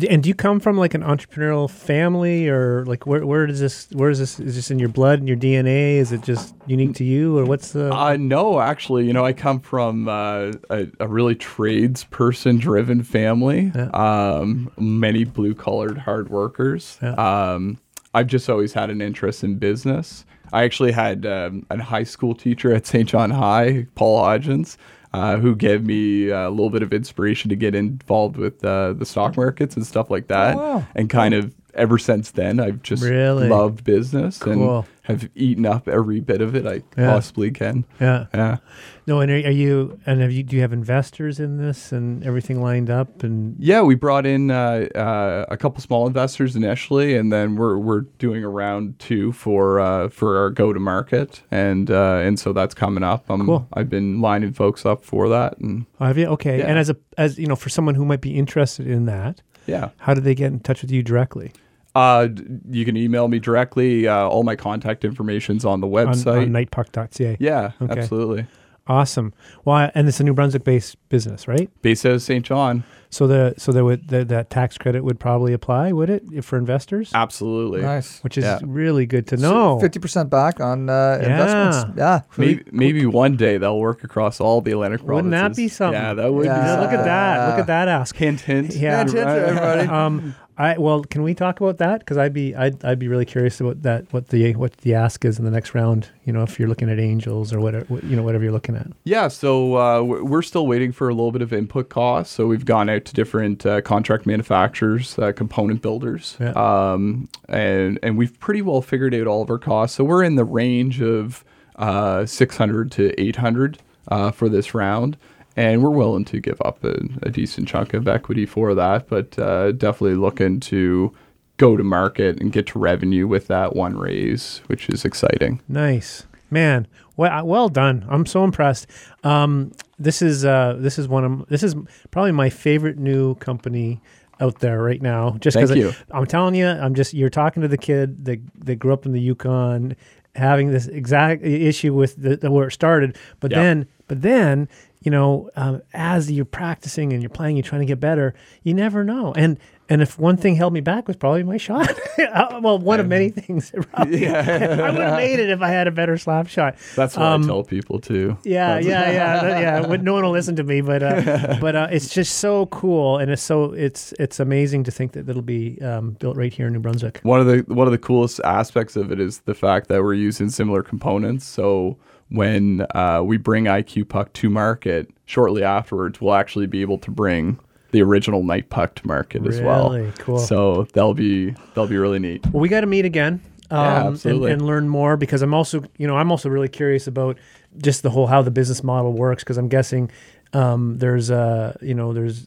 And 0.08 0.22
do 0.22 0.28
you 0.28 0.34
come 0.34 0.60
from 0.60 0.76
like 0.76 0.94
an 0.94 1.02
entrepreneurial 1.02 1.70
family, 1.70 2.48
or 2.48 2.84
like 2.84 3.06
where 3.06 3.24
where 3.24 3.46
does 3.46 3.58
this 3.58 3.88
where 3.92 4.10
is 4.10 4.18
this 4.18 4.38
is 4.38 4.54
this 4.54 4.70
in 4.70 4.78
your 4.78 4.90
blood 4.90 5.18
and 5.18 5.28
your 5.28 5.36
DNA? 5.36 5.96
Is 5.96 6.12
it 6.12 6.22
just 6.22 6.54
unique 6.66 6.94
to 6.96 7.04
you, 7.04 7.38
or 7.38 7.44
what's 7.44 7.72
the? 7.72 7.92
Uh, 7.92 8.16
no, 8.18 8.60
actually, 8.60 9.06
you 9.06 9.12
know, 9.12 9.24
I 9.24 9.32
come 9.32 9.60
from 9.60 10.08
uh, 10.08 10.52
a, 10.70 10.86
a 11.00 11.08
really 11.08 11.34
tradesperson 11.34 12.60
driven 12.60 13.02
family. 13.02 13.72
Yeah. 13.74 13.88
Um, 13.90 14.70
many 14.78 15.24
blue 15.24 15.54
collared 15.54 15.98
hard 15.98 16.28
workers. 16.28 16.98
Yeah. 17.02 17.14
Um, 17.14 17.78
I've 18.14 18.26
just 18.26 18.48
always 18.50 18.72
had 18.72 18.90
an 18.90 19.00
interest 19.00 19.42
in 19.42 19.56
business. 19.56 20.24
I 20.52 20.64
actually 20.64 20.92
had 20.92 21.26
um, 21.26 21.66
a 21.70 21.82
high 21.82 22.04
school 22.04 22.34
teacher 22.34 22.74
at 22.74 22.86
St. 22.86 23.08
John 23.08 23.30
High, 23.30 23.86
Paul 23.94 24.22
Hodgins, 24.22 24.76
uh, 25.18 25.36
who 25.38 25.56
gave 25.56 25.84
me 25.84 26.28
a 26.28 26.48
little 26.48 26.70
bit 26.70 26.82
of 26.82 26.92
inspiration 26.92 27.48
to 27.50 27.56
get 27.56 27.74
involved 27.74 28.36
with 28.36 28.64
uh, 28.64 28.92
the 28.92 29.04
stock 29.04 29.36
markets 29.36 29.74
and 29.76 29.86
stuff 29.86 30.10
like 30.10 30.28
that. 30.28 30.54
Oh, 30.54 30.58
wow. 30.58 30.86
And 30.94 31.10
kind 31.10 31.34
of 31.34 31.54
ever 31.78 31.96
since 31.98 32.30
then, 32.32 32.60
I've 32.60 32.82
just 32.82 33.02
Really? 33.02 33.48
loved 33.48 33.84
business 33.84 34.38
Cool. 34.38 34.78
and 34.80 34.84
have 35.02 35.30
eaten 35.34 35.64
up 35.64 35.88
every 35.88 36.20
bit 36.20 36.42
of 36.42 36.54
it 36.54 36.66
I 36.66 36.82
Yeah. 37.00 37.12
possibly 37.14 37.50
can. 37.50 37.84
yeah. 37.98 38.26
Yeah. 38.34 38.58
No, 39.06 39.20
and 39.20 39.30
are, 39.30 39.36
are 39.36 39.50
you 39.50 39.98
and 40.04 40.20
have 40.20 40.30
you 40.30 40.42
do 40.42 40.54
you 40.56 40.60
have 40.60 40.74
investors 40.74 41.40
in 41.40 41.56
this 41.56 41.92
and 41.92 42.22
everything 42.26 42.60
lined 42.60 42.90
up 42.90 43.22
and 43.22 43.56
Yeah, 43.58 43.80
we 43.80 43.94
brought 43.94 44.26
in 44.26 44.50
uh, 44.50 44.86
uh, 44.94 45.46
a 45.48 45.56
couple 45.56 45.80
small 45.80 46.06
investors 46.06 46.54
initially, 46.56 47.16
and 47.16 47.32
then 47.32 47.56
we're 47.56 47.78
we're 47.78 48.02
doing 48.18 48.44
a 48.44 48.50
round 48.50 48.98
two 48.98 49.32
for 49.32 49.80
uh, 49.80 50.08
for 50.10 50.36
our 50.36 50.50
go 50.50 50.74
to 50.74 50.80
market, 50.80 51.40
and 51.50 51.90
uh, 51.90 52.16
and 52.22 52.38
so 52.38 52.52
that's 52.52 52.74
coming 52.74 53.02
up. 53.02 53.30
Um, 53.30 53.46
Cool. 53.46 53.66
I've 53.72 53.88
been 53.88 54.20
lining 54.20 54.52
folks 54.52 54.84
up 54.84 55.04
for 55.04 55.26
that, 55.30 55.56
and 55.58 55.86
Oh, 56.00 56.04
have 56.04 56.18
you 56.18 56.26
okay? 56.26 56.58
Yeah. 56.58 56.66
And 56.66 56.78
as 56.78 56.90
a 56.90 56.96
as 57.16 57.38
you 57.38 57.46
know, 57.46 57.56
for 57.56 57.70
someone 57.70 57.94
who 57.94 58.04
might 58.04 58.20
be 58.20 58.36
interested 58.36 58.86
in 58.86 59.06
that, 59.06 59.40
yeah, 59.66 59.88
how 60.00 60.12
do 60.12 60.20
they 60.20 60.34
get 60.34 60.48
in 60.52 60.60
touch 60.60 60.82
with 60.82 60.90
you 60.90 61.02
directly 61.02 61.52
uh, 61.94 62.28
you 62.70 62.84
can 62.84 62.96
email 62.96 63.28
me 63.28 63.38
directly. 63.38 64.06
Uh, 64.08 64.16
all 64.28 64.42
my 64.44 64.56
contact 64.56 65.04
information's 65.04 65.64
on 65.64 65.80
the 65.80 65.86
on, 65.86 65.92
website. 65.92 66.42
on 66.42 66.50
nightpuck.ca? 66.50 67.36
yeah, 67.40 67.72
Okay. 67.82 68.00
absolutely. 68.00 68.46
Awesome. 68.86 69.34
Well, 69.66 69.90
and 69.94 70.08
it's 70.08 70.18
a 70.18 70.24
New 70.24 70.32
Brunswick-based 70.32 70.96
business, 71.10 71.46
right? 71.46 71.68
Based 71.82 72.06
out 72.06 72.12
of 72.12 72.22
St. 72.22 72.42
John, 72.42 72.84
So 73.10 73.26
the 73.26 73.52
so 73.58 73.70
there 73.70 73.84
would 73.84 74.08
the, 74.08 74.24
that 74.24 74.48
tax 74.48 74.78
credit 74.78 75.04
would 75.04 75.20
probably 75.20 75.52
apply, 75.52 75.92
would 75.92 76.08
it, 76.08 76.22
if 76.32 76.46
for 76.46 76.56
investors? 76.56 77.10
absolutely. 77.14 77.82
Nice. 77.82 78.20
Which 78.24 78.38
is 78.38 78.44
Yeah. 78.44 78.60
really 78.64 79.04
good 79.04 79.26
to 79.26 79.36
know. 79.36 79.78
Fifty 79.78 79.98
percent 79.98 80.30
back 80.30 80.58
on 80.60 80.88
uh, 80.88 81.18
Yeah. 81.20 81.28
investments. 81.30 81.98
Yeah. 81.98 82.20
Maybe 82.38 82.62
maybe 82.72 83.04
one 83.04 83.36
day 83.36 83.58
they'll 83.58 83.78
work 83.78 84.04
across 84.04 84.40
all 84.40 84.62
the 84.62 84.72
Atlantic 84.72 85.04
provinces. 85.04 85.32
Wouldn't 85.32 85.54
that 85.54 85.54
be 85.56 85.68
something? 85.68 86.00
Yeah, 86.00 86.14
that 86.14 86.32
would 86.32 86.46
Yeah. 86.46 86.54
be. 86.58 86.66
Yeah, 86.66 86.80
look 86.80 86.92
at 86.92 87.04
that! 87.04 87.48
Look 87.50 87.58
at 87.58 87.66
that 87.66 87.88
ask. 87.88 88.16
Hint, 88.16 88.40
hint. 88.40 88.74
Yeah. 88.74 88.98
Hint, 89.00 89.12
hint, 89.12 89.28
everybody. 89.28 89.86
um, 89.88 90.34
I 90.60 90.76
well, 90.76 91.02
can 91.04 91.22
we 91.22 91.34
talk 91.34 91.60
about 91.60 91.78
that? 91.78 92.00
Because 92.00 92.16
I'd 92.16 92.32
be 92.32 92.54
I'd, 92.54 92.84
I'd 92.84 92.98
be 92.98 93.06
really 93.06 93.24
curious 93.24 93.60
about 93.60 93.82
that. 93.82 94.12
What 94.12 94.28
the 94.28 94.54
what 94.56 94.72
the 94.78 94.94
ask 94.94 95.24
is 95.24 95.38
in 95.38 95.44
the 95.44 95.50
next 95.52 95.72
round. 95.72 96.08
You 96.24 96.32
know, 96.32 96.42
if 96.42 96.58
you're 96.58 96.68
looking 96.68 96.90
at 96.90 96.98
angels 96.98 97.52
or 97.52 97.60
whatever, 97.60 97.84
what- 97.86 98.02
you 98.04 98.16
know, 98.16 98.22
whatever 98.24 98.42
you're 98.42 98.52
looking 98.52 98.74
at. 98.74 98.88
Yeah, 99.04 99.28
so 99.28 99.76
uh, 99.76 100.02
we're 100.02 100.42
still 100.42 100.66
waiting 100.66 100.90
for 100.90 101.08
a 101.08 101.14
little 101.14 101.30
bit 101.32 101.42
of 101.42 101.52
input 101.52 101.88
costs. 101.88 102.34
So 102.34 102.46
we've 102.48 102.64
gone 102.64 102.88
out 102.88 103.04
to 103.04 103.14
different 103.14 103.64
uh, 103.64 103.80
contract 103.82 104.26
manufacturers, 104.26 105.16
uh, 105.18 105.30
component 105.32 105.80
builders, 105.80 106.36
Yeah. 106.40 106.50
um, 106.52 107.28
and 107.48 107.98
and 108.02 108.18
we've 108.18 108.38
pretty 108.40 108.62
well 108.62 108.82
figured 108.82 109.14
out 109.14 109.28
all 109.28 109.42
of 109.42 109.50
our 109.50 109.58
costs. 109.58 109.96
So 109.96 110.02
we're 110.04 110.24
in 110.24 110.34
the 110.34 110.44
range 110.44 111.00
of 111.00 111.44
uh, 111.76 112.26
600 112.26 112.90
to 112.92 113.20
800 113.20 113.78
uh, 114.08 114.30
for 114.32 114.48
this 114.48 114.74
round, 114.74 115.16
and 115.58 115.82
we're 115.82 115.90
willing 115.90 116.24
to 116.26 116.38
give 116.40 116.60
up 116.64 116.82
a, 116.84 116.94
a 117.22 117.30
decent 117.30 117.66
chunk 117.68 117.92
of 117.92 118.06
equity 118.06 118.46
for 118.46 118.74
that. 118.74 119.08
But 119.08 119.38
uh, 119.38 119.72
definitely 119.72 120.14
looking 120.16 120.60
to 120.60 121.12
go 121.56 121.76
to 121.76 121.82
market 121.82 122.40
and 122.40 122.52
get 122.52 122.68
to 122.68 122.78
revenue 122.78 123.26
with 123.26 123.48
that 123.48 123.74
one 123.74 123.98
raise, 123.98 124.62
which 124.68 124.88
is 124.88 125.04
exciting. 125.04 125.60
Nice, 125.68 126.26
man. 126.50 126.86
Well, 127.16 127.44
well 127.44 127.68
done. 127.68 128.06
I'm 128.08 128.24
so 128.24 128.44
impressed. 128.44 128.86
Um, 129.24 129.72
this 129.98 130.22
is 130.22 130.44
uh, 130.44 130.76
this 130.78 130.96
is 130.98 131.08
one 131.08 131.24
of 131.24 131.48
this 131.48 131.64
is 131.64 131.74
probably 132.12 132.30
my 132.32 132.50
favorite 132.50 132.96
new 132.98 133.34
company 133.34 134.00
out 134.40 134.60
there 134.60 134.80
right 134.80 135.02
now. 135.02 135.36
Just 135.40 135.56
Thank 135.56 135.68
because 135.70 135.76
you. 135.96 136.04
I'm 136.12 136.26
telling 136.26 136.54
you, 136.54 136.68
I'm 136.68 136.94
just 136.94 137.12
you're 137.14 137.28
talking 137.30 137.62
to 137.62 137.68
the 137.68 137.76
kid 137.78 138.24
that 138.26 138.38
that 138.64 138.76
grew 138.76 138.92
up 138.92 139.04
in 139.04 139.10
the 139.10 139.20
Yukon, 139.20 139.96
having 140.36 140.70
this 140.70 140.86
exact 140.86 141.42
issue 141.42 141.92
with 141.92 142.14
the, 142.22 142.36
the 142.36 142.48
where 142.52 142.68
it 142.68 142.72
started, 142.72 143.16
but 143.40 143.50
Yeah. 143.50 143.62
then 143.62 143.88
but 144.06 144.22
then 144.22 144.68
you 145.08 145.10
know 145.10 145.48
um, 145.56 145.80
as 145.94 146.30
you're 146.30 146.44
practicing 146.44 147.14
and 147.14 147.22
you're 147.22 147.30
playing, 147.30 147.56
you're 147.56 147.62
trying 147.62 147.80
to 147.80 147.86
get 147.86 147.98
better. 147.98 148.34
You 148.62 148.74
never 148.74 149.02
know, 149.04 149.32
and 149.32 149.58
and 149.88 150.02
if 150.02 150.18
one 150.18 150.36
thing 150.36 150.56
held 150.56 150.72
me 150.72 150.80
back 150.80 151.06
was 151.08 151.16
probably 151.16 151.42
my 151.42 151.56
shot. 151.56 151.90
Uh, 152.18 152.58
well, 152.60 152.78
one 152.78 152.98
of 152.98 153.06
many 153.06 153.30
things. 153.30 153.70
Probably. 153.92 154.26
I 154.28 154.90
would 154.90 155.00
have 155.00 155.16
made 155.16 155.38
it 155.38 155.50
if 155.50 155.62
I 155.62 155.68
had 155.68 155.86
a 155.86 155.92
better 155.92 156.18
slap 156.18 156.48
shot. 156.48 156.74
That's 156.96 157.16
what 157.16 157.24
Um, 157.24 157.44
I 157.44 157.46
tell 157.46 157.62
people 157.62 158.00
too. 158.00 158.36
Yeah, 158.42 158.80
That's- 158.80 158.86
yeah, 158.86 159.10
yeah, 159.12 159.60
yeah. 159.60 159.86
But 159.86 160.02
no 160.02 160.14
one 160.14 160.24
will 160.24 160.32
listen 160.32 160.56
to 160.56 160.64
me, 160.64 160.80
but 160.80 161.02
uh, 161.04 161.56
but 161.60 161.76
uh, 161.76 161.88
it's 161.92 162.12
just 162.12 162.36
so 162.40 162.66
cool, 162.66 163.18
and 163.18 163.30
it's 163.30 163.40
so 163.40 163.72
it's 163.72 164.12
it's 164.18 164.40
amazing 164.40 164.82
to 164.84 164.90
think 164.90 165.12
that 165.12 165.28
it'll 165.28 165.42
be 165.42 165.80
um, 165.80 166.10
built 166.18 166.36
right 166.36 166.52
here 166.52 166.66
in 166.66 166.72
New 166.72 166.80
Brunswick. 166.80 167.20
one 167.22 167.38
of 167.40 167.46
the 167.46 167.58
one 167.72 167.86
of 167.86 167.92
the 167.92 167.98
coolest 167.98 168.40
aspects 168.44 168.96
of 168.96 169.12
it 169.12 169.20
is 169.20 169.38
the 169.40 169.54
fact 169.54 169.86
that 169.88 170.02
we're 170.02 170.14
using 170.14 170.50
similar 170.50 170.82
components. 170.82 171.46
So 171.46 171.96
when 172.30 172.84
uh, 172.96 173.22
we 173.24 173.36
bring 173.36 173.64
IQ 173.66 174.08
Puck 174.08 174.32
to 174.34 174.50
market, 174.50 175.08
shortly 175.24 175.62
afterwards, 175.62 176.20
we'll 176.20 176.34
actually 176.34 176.66
be 176.66 176.80
able 176.82 176.98
to 176.98 177.10
bring 177.12 177.58
the 177.90 178.02
original 178.02 178.42
Night 178.42 178.68
Puck 178.70 178.94
to 178.96 179.06
market 179.06 179.46
as 179.46 179.60
well. 179.60 179.90
Really? 179.92 180.12
Cool. 180.18 180.38
So 180.38 180.84
that'll 180.92 181.14
be 181.14 181.50
that'll 181.50 181.86
be 181.86 181.96
really 181.96 182.18
neat. 182.18 182.44
Well, 182.52 182.60
we 182.60 182.68
got 182.68 182.80
to 182.82 182.86
meet 182.86 183.04
again. 183.04 183.40
Um, 183.70 183.78
Yeah, 183.84 183.98
and, 184.00 184.06
absolutely. 184.14 184.52
and 184.52 184.62
learn 184.62 184.88
more 184.88 185.16
because 185.18 185.42
I'm 185.42 185.52
also, 185.52 185.82
you 185.98 186.06
know, 186.06 186.16
I'm 186.16 186.30
also 186.30 186.48
really 186.48 186.68
curious 186.68 187.06
about 187.06 187.36
just 187.76 188.02
the 188.02 188.08
whole 188.10 188.26
how 188.26 188.40
the 188.42 188.50
business 188.50 188.82
model 188.82 189.12
works 189.12 189.42
because 189.44 189.58
I'm 189.58 189.68
guessing 189.68 190.10
um, 190.54 190.96
there's, 190.98 191.30
uh, 191.30 191.76
you 191.82 191.92
know, 191.94 192.12
there's 192.14 192.46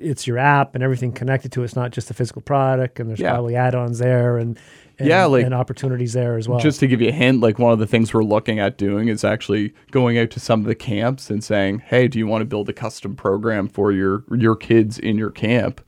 it's 0.00 0.26
your 0.26 0.38
app 0.38 0.74
and 0.74 0.84
everything 0.84 1.12
connected 1.12 1.50
to 1.52 1.62
it. 1.62 1.64
It's 1.64 1.74
not 1.76 1.90
just 1.92 2.08
the 2.08 2.14
physical 2.14 2.42
product, 2.42 3.00
and 3.00 3.08
there's 3.08 3.20
Yeah. 3.20 3.32
probably 3.32 3.56
add-ons 3.56 3.98
there 3.98 4.36
and, 4.38 4.58
and 4.98 5.08
Yeah, 5.08 5.24
like- 5.26 5.44
and 5.44 5.54
opportunities 5.54 6.12
there 6.12 6.36
as 6.36 6.48
well. 6.48 6.58
Just 6.58 6.80
to 6.80 6.86
give 6.86 7.00
you 7.00 7.08
a 7.08 7.12
hint, 7.12 7.40
like 7.40 7.58
one 7.58 7.72
of 7.72 7.78
the 7.78 7.86
things 7.86 8.12
we're 8.12 8.24
looking 8.24 8.58
at 8.58 8.76
doing 8.78 9.08
is 9.08 9.24
actually 9.24 9.72
going 9.90 10.18
out 10.18 10.30
to 10.30 10.40
some 10.40 10.60
of 10.60 10.66
the 10.66 10.74
camps 10.74 11.30
and 11.30 11.42
saying, 11.42 11.80
"Hey, 11.86 12.08
do 12.08 12.18
you 12.18 12.26
want 12.26 12.42
to 12.42 12.46
build 12.46 12.68
a 12.68 12.72
custom 12.72 13.14
program 13.14 13.68
for 13.68 13.92
your 13.92 14.24
your 14.32 14.56
kids 14.56 14.98
in 14.98 15.16
your 15.18 15.30
camp?" 15.30 15.80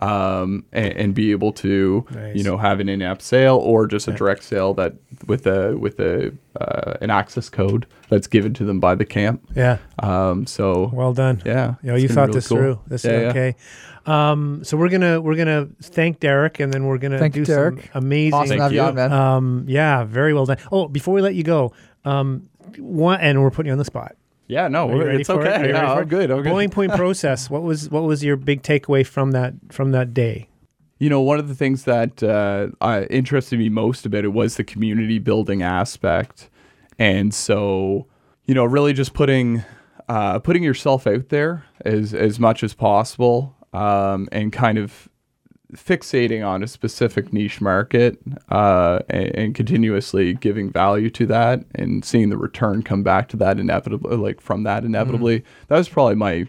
Um, 0.00 0.64
and, 0.72 0.92
and 0.96 1.14
be 1.14 1.32
able 1.32 1.50
to, 1.54 2.06
Nice. 2.12 2.36
you 2.36 2.44
know, 2.44 2.56
have 2.56 2.78
an 2.78 2.88
in-app 2.88 3.20
sale 3.20 3.56
or 3.56 3.88
just 3.88 4.06
a 4.06 4.12
direct 4.12 4.44
sale 4.44 4.72
that 4.74 4.94
with 5.26 5.44
a 5.48 5.76
with 5.76 5.98
a 5.98 6.32
uh, 6.60 6.94
an 7.00 7.10
access 7.10 7.48
code 7.50 7.84
that's 8.08 8.28
given 8.28 8.54
to 8.54 8.64
them 8.64 8.78
by 8.78 8.94
the 8.94 9.04
camp. 9.04 9.44
yeah. 9.56 9.78
Um, 9.98 10.46
so 10.46 10.90
Well 10.94 11.12
done. 11.14 11.42
yeah, 11.44 11.74
You 11.82 11.90
know, 11.90 11.96
you 11.96 12.06
thought 12.06 12.28
really 12.28 12.34
this 12.34 12.46
cool. 12.46 12.58
through. 12.58 12.80
This 12.86 13.04
Yeah, 13.04 13.10
is 13.10 13.22
yeah. 13.22 13.28
okay. 13.30 13.56
Um, 14.06 14.62
so 14.62 14.76
we're 14.76 14.88
gonna 14.88 15.20
we're 15.20 15.34
gonna 15.34 15.66
thank 15.82 16.20
Derek, 16.20 16.60
and 16.60 16.72
then 16.72 16.84
we're 16.86 16.98
gonna 16.98 17.18
Thank 17.18 17.34
do 17.34 17.40
you, 17.40 17.44
some 17.46 17.54
Derek. 17.56 17.90
amazing. 17.94 18.34
Awesome 18.34 18.44
to 18.44 18.48
Thank 18.50 18.62
have 18.62 18.72
you 18.72 18.78
you. 18.80 18.86
on, 18.86 18.94
man. 18.94 19.12
Um, 19.12 19.64
yeah, 19.66 20.04
very 20.04 20.32
well 20.32 20.46
done. 20.46 20.58
Oh, 20.70 20.86
before 20.86 21.12
we 21.12 21.22
let 21.22 21.34
you 21.34 21.42
go, 21.42 21.72
um, 22.04 22.48
one, 22.78 23.20
and 23.20 23.42
we're 23.42 23.50
putting 23.50 23.66
you 23.66 23.72
on 23.72 23.78
the 23.78 23.84
spot. 23.84 24.14
Yeah, 24.48 24.68
no, 24.68 24.88
Are 24.88 24.96
you 24.96 25.04
ready 25.04 25.20
it's 25.20 25.28
for 25.28 25.40
okay. 25.40 25.54
it? 25.56 25.60
Are 25.60 25.66
you 25.68 25.74
Yeah, 25.74 25.80
ready 25.82 25.94
for 25.94 26.00
I'm 26.02 26.08
good. 26.08 26.30
I'm 26.30 26.42
good. 26.42 26.50
Boiling 26.50 26.70
point 26.70 26.92
process. 26.96 27.48
What 27.50 27.62
was 27.62 27.90
what 27.90 28.02
was 28.04 28.24
your 28.24 28.36
big 28.36 28.62
takeaway 28.62 29.06
from 29.06 29.32
that 29.32 29.54
from 29.70 29.92
that 29.92 30.14
day? 30.14 30.48
You 30.98 31.08
know, 31.10 31.20
one 31.20 31.38
of 31.38 31.46
the 31.48 31.54
things 31.54 31.84
that 31.84 32.22
uh, 32.22 32.68
uh, 32.80 33.04
interested 33.08 33.58
me 33.58 33.68
most 33.68 34.04
about 34.04 34.24
it 34.24 34.32
was 34.32 34.56
the 34.56 34.64
community 34.64 35.18
building 35.20 35.62
aspect, 35.62 36.48
and 36.98 37.32
so 37.32 38.06
you 38.46 38.54
know, 38.54 38.64
really 38.64 38.92
just 38.94 39.12
putting 39.14 39.62
uh, 40.08 40.38
putting 40.40 40.62
yourself 40.62 41.06
out 41.06 41.28
there 41.28 41.64
as 41.84 42.14
as 42.14 42.40
much 42.40 42.64
as 42.64 42.74
possible, 42.74 43.54
um, 43.74 44.28
and 44.32 44.52
kind 44.52 44.78
of 44.78 45.07
fixating 45.74 46.46
on 46.46 46.62
a 46.62 46.66
specific 46.66 47.32
niche 47.32 47.60
market 47.60 48.18
uh, 48.50 49.00
and, 49.10 49.34
and 49.36 49.54
continuously 49.54 50.32
giving 50.34 50.70
value 50.72 51.10
to 51.10 51.26
that 51.26 51.62
and 51.74 52.04
seeing 52.04 52.30
the 52.30 52.38
return 52.38 52.82
come 52.82 53.02
back 53.02 53.28
to 53.28 53.36
that 53.36 53.58
inevitably 53.60 54.16
like 54.16 54.40
from 54.40 54.62
that 54.62 54.84
inevitably 54.84 55.44
that 55.68 55.76
was 55.76 55.88
probably 55.88 56.14
my 56.14 56.46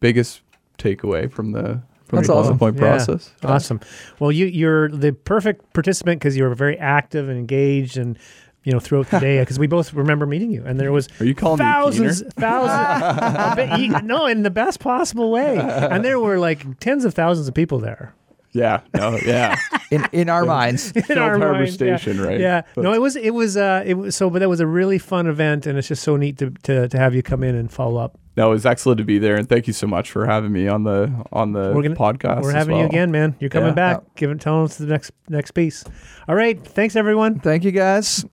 biggest 0.00 0.42
takeaway 0.78 1.30
from 1.30 1.52
the 1.52 1.80
from 2.04 2.18
That's 2.18 2.28
the 2.28 2.34
awesome. 2.34 2.58
point 2.58 2.76
Yeah. 2.76 2.80
process 2.82 3.32
Awesome. 3.42 3.80
Well, 4.20 4.30
you 4.30 4.46
you're 4.46 4.88
the 4.90 5.12
perfect 5.12 5.72
participant 5.72 6.20
because 6.20 6.36
you 6.36 6.44
were 6.44 6.54
very 6.54 6.78
active 6.78 7.28
and 7.28 7.38
engaged 7.38 7.96
and. 7.96 8.18
You 8.64 8.70
know, 8.72 8.78
throughout 8.78 9.10
the 9.10 9.18
day, 9.18 9.40
because 9.42 9.58
we 9.58 9.66
both 9.66 9.92
remember 9.92 10.24
meeting 10.24 10.52
you, 10.52 10.62
and 10.64 10.78
there 10.78 10.92
was 10.92 11.08
Are 11.18 11.24
you 11.24 11.34
calling 11.34 11.58
me 11.58 11.64
a 11.64 11.68
thousands, 11.68 12.20
keener? 12.20 12.30
thousands. 12.36 13.18
I 13.20 13.54
bet 13.56 13.80
you- 13.80 14.00
no, 14.02 14.26
in 14.26 14.44
the 14.44 14.50
best 14.52 14.78
possible 14.78 15.32
way. 15.32 15.58
And 15.58 16.04
there 16.04 16.20
were 16.20 16.38
like 16.38 16.78
tens 16.78 17.04
of 17.04 17.12
thousands 17.12 17.48
of 17.48 17.54
people 17.54 17.80
there. 17.80 18.14
Yeah, 18.52 18.80
no, 18.94 19.16
yeah. 19.24 19.56
in 19.90 20.06
in 20.12 20.28
our 20.28 20.44
minds. 20.44 20.92
in 20.96 21.02
Field 21.02 21.18
our 21.18 21.38
Harbor 21.38 21.52
mind, 21.54 21.68
yeah. 21.80 21.96
Station, 21.96 22.20
right? 22.20 22.38
Yeah. 22.38 22.62
But- 22.74 22.82
no, 22.84 22.92
it 22.92 23.00
was 23.00 23.16
it 23.16 23.30
was 23.30 23.56
uh 23.56 23.82
it 23.86 23.94
was 23.94 24.14
so 24.14 24.28
but 24.30 24.40
that 24.40 24.48
was 24.48 24.60
a 24.60 24.66
really 24.66 24.98
fun 24.98 25.26
event 25.26 25.66
and 25.66 25.78
it's 25.78 25.88
just 25.88 26.02
so 26.02 26.16
neat 26.16 26.38
to 26.38 26.50
to, 26.64 26.88
to 26.88 26.98
have 26.98 27.14
you 27.14 27.22
come 27.22 27.42
in 27.42 27.54
and 27.54 27.70
follow 27.72 27.98
up. 28.00 28.18
No, 28.36 28.48
it 28.48 28.54
was 28.54 28.64
excellent 28.64 28.96
to 28.96 29.04
be 29.04 29.18
there, 29.18 29.36
and 29.36 29.46
thank 29.46 29.66
you 29.66 29.74
so 29.74 29.86
much 29.86 30.10
for 30.10 30.24
having 30.24 30.52
me 30.52 30.66
on 30.66 30.84
the 30.84 31.12
on 31.32 31.52
the 31.52 31.72
We're 31.74 31.82
gonna 31.82 31.96
podcast. 31.96 32.42
We're 32.42 32.50
as 32.50 32.54
having 32.56 32.78
you 32.78 32.84
again, 32.86 33.10
man. 33.10 33.36
You're 33.40 33.50
coming 33.50 33.68
Yeah. 33.70 33.74
back. 33.74 33.96
Yeah. 34.02 34.08
Give 34.16 34.30
it 34.30 34.40
telling 34.40 34.64
us 34.64 34.78
the 34.78 34.86
next 34.86 35.12
next 35.28 35.50
piece. 35.50 35.84
All 36.28 36.34
right. 36.34 36.58
Thanks 36.66 36.96
everyone. 36.96 37.40
Thank 37.40 37.64
you 37.64 37.72
guys. 37.72 38.24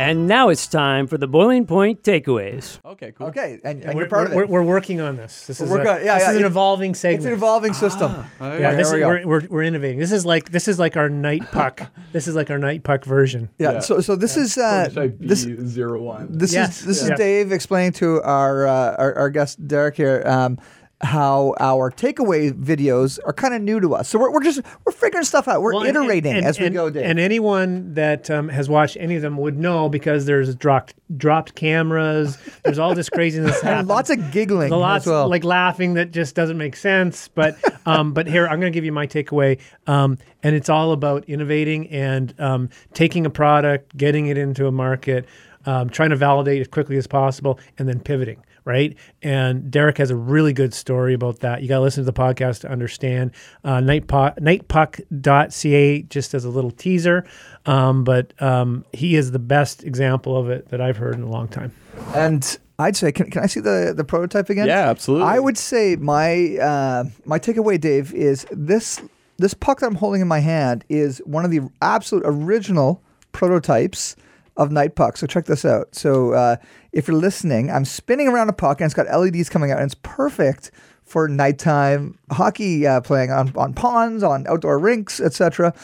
And 0.00 0.26
now 0.26 0.48
it's 0.48 0.66
time 0.66 1.06
for 1.06 1.18
the 1.18 1.26
boiling 1.26 1.66
point 1.66 2.02
takeaways. 2.02 2.78
Okay, 2.86 3.12
cool. 3.12 3.26
Okay, 3.26 3.60
and, 3.62 3.82
and 3.84 3.94
we're, 3.94 4.00
you're 4.02 4.08
part 4.08 4.28
of 4.28 4.32
we're, 4.32 4.46
we're 4.46 4.62
working 4.62 4.98
on 5.02 5.16
this. 5.16 5.46
This 5.46 5.60
is 5.60 5.68
We're 5.68 5.76
a, 5.76 5.84
working 5.84 5.92
on- 6.00 6.04
yeah, 6.06 6.14
this 6.14 6.22
yeah, 6.22 6.30
is 6.30 6.36
an 6.38 6.44
evolving 6.46 6.94
segment. 6.94 7.18
it's 7.20 7.26
an 7.26 7.32
evolving 7.34 7.74
system. 7.74 8.24
Oh, 8.40 8.56
yeah, 8.56 8.72
this 8.74 8.76
there 8.76 8.80
is, 8.80 8.92
we 8.94 9.00
go. 9.00 9.08
we're, 9.08 9.26
we're, 9.42 9.46
we're 9.50 9.62
innovating. 9.62 9.98
This 9.98 10.10
is 10.12 10.24
like 10.24 10.50
this 10.50 10.68
is 10.68 10.78
like 10.78 10.96
our 10.96 11.10
night 11.10 11.42
puck. 11.52 11.82
this 12.12 12.26
is 12.26 12.34
like 12.34 12.48
our 12.50 12.58
night 12.58 12.82
puck 12.82 13.04
version. 13.04 13.50
Yeah. 13.58 13.72
Yeah. 13.72 13.78
So 13.80 14.00
so 14.00 14.16
this 14.16 14.38
is 14.38 14.56
uh, 14.56 14.88
Should 14.88 15.18
this 15.20 15.40
zero 15.40 16.00
one? 16.00 16.28
this 16.38 16.54
Yes, 16.54 16.80
is 16.80 16.86
this 16.86 17.06
yeah. 17.06 17.12
is 17.12 17.18
Dave 17.18 17.52
explaining 17.52 17.92
to 18.00 18.22
our 18.22 18.66
uh, 18.66 18.96
our, 18.96 19.14
our 19.18 19.28
guest 19.30 19.68
Derek 19.68 19.96
here 19.96 20.22
um, 20.24 20.58
how 21.02 21.54
our 21.58 21.90
takeaway 21.90 22.52
videos 22.52 23.18
are 23.24 23.32
kind 23.32 23.54
of 23.54 23.62
new 23.62 23.80
to 23.80 23.94
us. 23.94 24.08
So 24.08 24.18
we're, 24.18 24.30
we're 24.32 24.42
just 24.42 24.60
we're 24.84 24.92
figuring 24.92 25.24
stuff 25.24 25.48
out. 25.48 25.62
We're 25.62 25.72
Well, 25.74 25.84
iterating 25.84 26.36
and- 26.36 26.44
as 26.46 26.58
we 26.60 26.66
and- 26.66 26.74
go. 26.74 26.90
Dave. 26.90 27.04
And 27.04 27.18
anyone 27.18 27.94
that 27.94 28.30
um, 28.30 28.48
has 28.50 28.68
watched 28.68 28.96
any 29.00 29.16
of 29.16 29.22
them 29.22 29.38
would 29.38 29.58
know 29.58 29.88
because 29.88 30.26
there's 30.26 30.54
dropped 30.54 30.94
dropped 31.16 31.54
cameras. 31.54 32.36
There's 32.64 32.78
all 32.78 32.94
this 32.94 33.08
craziness 33.08 33.60
And 33.64 33.88
lots 33.88 34.10
of 34.10 34.30
giggling 34.30 34.68
The 34.70 34.76
lots 34.76 35.06
well. 35.06 35.28
like 35.28 35.42
laughing 35.44 35.94
that 35.94 36.10
just 36.10 36.34
doesn't 36.34 36.58
make 36.58 36.76
sense. 36.76 37.28
But 37.28 37.56
um, 37.86 38.12
but 38.12 38.26
here 38.26 38.46
I'm 38.46 38.60
going 38.60 38.72
to 38.72 38.76
give 38.76 38.84
you 38.84 38.92
my 38.92 39.06
takeaway, 39.06 39.58
um, 39.86 40.18
and 40.42 40.54
it's 40.54 40.68
all 40.68 40.92
about 40.92 41.24
innovating 41.28 41.88
and 41.88 42.38
um, 42.38 42.68
taking 42.92 43.24
a 43.24 43.30
product, 43.30 43.96
getting 43.96 44.26
it 44.26 44.36
into 44.36 44.66
a 44.66 44.72
market, 44.72 45.24
um, 45.64 45.88
trying 45.88 46.10
to 46.10 46.16
validate 46.16 46.60
as 46.60 46.68
quickly 46.68 46.98
as 46.98 47.06
possible, 47.06 47.58
and 47.78 47.88
then 47.88 48.00
pivoting. 48.00 48.42
Right, 48.64 48.96
and 49.22 49.70
Derek 49.70 49.98
has 49.98 50.10
a 50.10 50.16
really 50.16 50.52
good 50.52 50.74
story 50.74 51.14
about 51.14 51.40
that. 51.40 51.62
You 51.62 51.68
got 51.68 51.76
to 51.76 51.82
listen 51.82 52.04
to 52.04 52.10
the 52.10 52.18
podcast 52.18 52.60
to 52.60 52.70
understand. 52.70 53.32
Uh, 53.64 53.78
nightpuck, 53.78 54.38
nightpuck.ca 54.38 56.02
just 56.02 56.34
as 56.34 56.44
a 56.44 56.50
little 56.50 56.70
teaser, 56.70 57.24
um, 57.66 58.04
but 58.04 58.40
um, 58.42 58.84
he 58.92 59.16
is 59.16 59.30
the 59.30 59.38
best 59.38 59.84
example 59.84 60.36
of 60.36 60.50
it 60.50 60.68
that 60.68 60.80
I've 60.80 60.98
heard 60.98 61.14
in 61.14 61.22
a 61.22 61.30
long 61.30 61.48
time. 61.48 61.72
And 62.14 62.58
I'd 62.78 62.96
say, 62.96 63.12
can, 63.12 63.30
can 63.30 63.42
I 63.42 63.46
see 63.46 63.60
the, 63.60 63.92
the 63.94 64.04
prototype 64.04 64.48
again? 64.48 64.66
Yeah, 64.66 64.88
absolutely. 64.88 65.26
I 65.26 65.38
would 65.38 65.58
say 65.58 65.96
my 65.96 66.56
uh, 66.56 67.04
my 67.24 67.38
takeaway, 67.38 67.80
Dave, 67.80 68.14
is 68.14 68.46
this 68.50 69.00
this 69.36 69.54
puck 69.54 69.80
that 69.80 69.86
I'm 69.86 69.94
holding 69.96 70.20
in 70.20 70.28
my 70.28 70.40
hand 70.40 70.84
is 70.88 71.18
one 71.24 71.44
of 71.44 71.50
the 71.50 71.60
absolute 71.82 72.24
original 72.26 73.02
prototypes 73.32 74.16
of 74.60 74.70
Night 74.70 74.94
Puck. 74.94 75.16
So 75.16 75.26
check 75.26 75.46
this 75.46 75.64
out. 75.64 75.94
So 75.94 76.34
uh, 76.34 76.56
if 76.92 77.08
you're 77.08 77.16
listening, 77.16 77.70
I'm 77.70 77.86
spinning 77.86 78.28
around 78.28 78.50
a 78.50 78.52
puck 78.52 78.80
and 78.80 78.86
it's 78.86 78.94
got 78.94 79.06
LEDs 79.06 79.48
coming 79.48 79.72
out, 79.72 79.78
and 79.78 79.86
it's 79.86 79.98
perfect 80.02 80.70
for 81.02 81.26
nighttime 81.26 82.18
hockey 82.30 82.86
uh, 82.86 83.00
playing 83.00 83.32
on 83.32 83.56
on 83.56 83.72
ponds, 83.72 84.22
on 84.22 84.46
outdoor 84.46 84.78
rinks, 84.78 85.18
etc. 85.18 85.74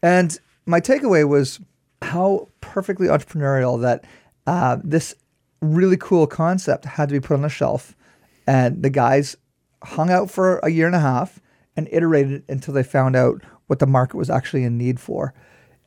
And 0.00 0.38
my 0.64 0.80
takeaway 0.80 1.28
was 1.28 1.60
how 2.02 2.48
perfectly 2.60 3.08
entrepreneurial 3.08 3.82
that 3.82 4.04
uh, 4.46 4.78
this 4.82 5.14
really 5.60 5.96
cool 5.96 6.28
concept 6.28 6.84
had 6.84 7.08
to 7.08 7.12
be 7.14 7.20
put 7.20 7.34
on 7.34 7.44
a 7.44 7.50
shelf, 7.50 7.96
and 8.46 8.80
the 8.80 8.90
guys 8.90 9.36
hung 9.82 10.08
out 10.08 10.30
for 10.30 10.58
a 10.58 10.70
year 10.70 10.86
and 10.86 10.94
a 10.94 11.00
half 11.00 11.40
and 11.76 11.88
iterated 11.90 12.44
until 12.48 12.74
they 12.74 12.84
found 12.84 13.16
out 13.16 13.42
what 13.66 13.80
the 13.80 13.86
market 13.86 14.16
was 14.16 14.30
actually 14.30 14.62
in 14.62 14.78
need 14.78 15.00
for. 15.00 15.34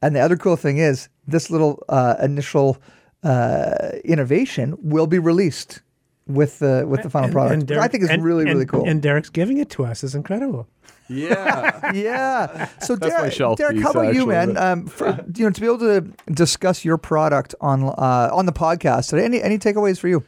And 0.02 0.14
the 0.14 0.20
other 0.20 0.36
cool 0.36 0.58
thing 0.58 0.78
is 0.78 1.08
this 1.28 1.50
little 1.50 1.84
uh, 1.90 2.16
initial 2.22 2.78
uh, 3.24 3.90
innovation 4.04 4.76
will 4.82 5.08
be 5.08 5.20
released 5.20 5.82
with 6.28 6.60
the 6.60 6.86
with 6.88 7.04
the 7.04 7.10
final 7.10 7.30
product. 7.32 7.70
which 7.70 7.78
I 7.80 7.88
think 7.88 8.04
it's 8.04 8.12
and- 8.12 8.24
really 8.24 8.44
and- 8.44 8.54
really 8.54 8.66
cool. 8.66 8.86
And 8.88 9.02
Derek's 9.02 9.30
giving 9.30 9.58
it 9.58 9.70
to 9.72 9.86
us 9.86 10.04
is 10.04 10.16
incredible. 10.16 10.68
Yeah. 11.10 11.92
yeah. 11.94 12.70
So 12.80 12.96
Derek, 12.96 13.34
shelf 13.34 13.58
Derek 13.58 13.78
how 13.82 13.92
piece, 13.92 13.96
about 14.02 14.16
you, 14.16 14.26
man? 14.26 14.54
but- 14.54 14.64
Um, 14.64 14.86
for, 14.88 15.08
you 15.36 15.46
know, 15.46 15.52
to 15.52 15.62
be 15.62 15.68
able 15.68 15.80
to 15.80 16.02
discuss 16.32 16.86
your 16.86 16.98
product 16.98 17.56
on 17.62 17.84
uh, 17.84 18.30
on 18.32 18.46
the 18.46 18.54
podcast 18.54 19.10
today. 19.10 19.26
Any 19.26 19.42
any 19.42 19.58
takeaways 19.58 20.00
for 20.00 20.08
you? 20.08 20.24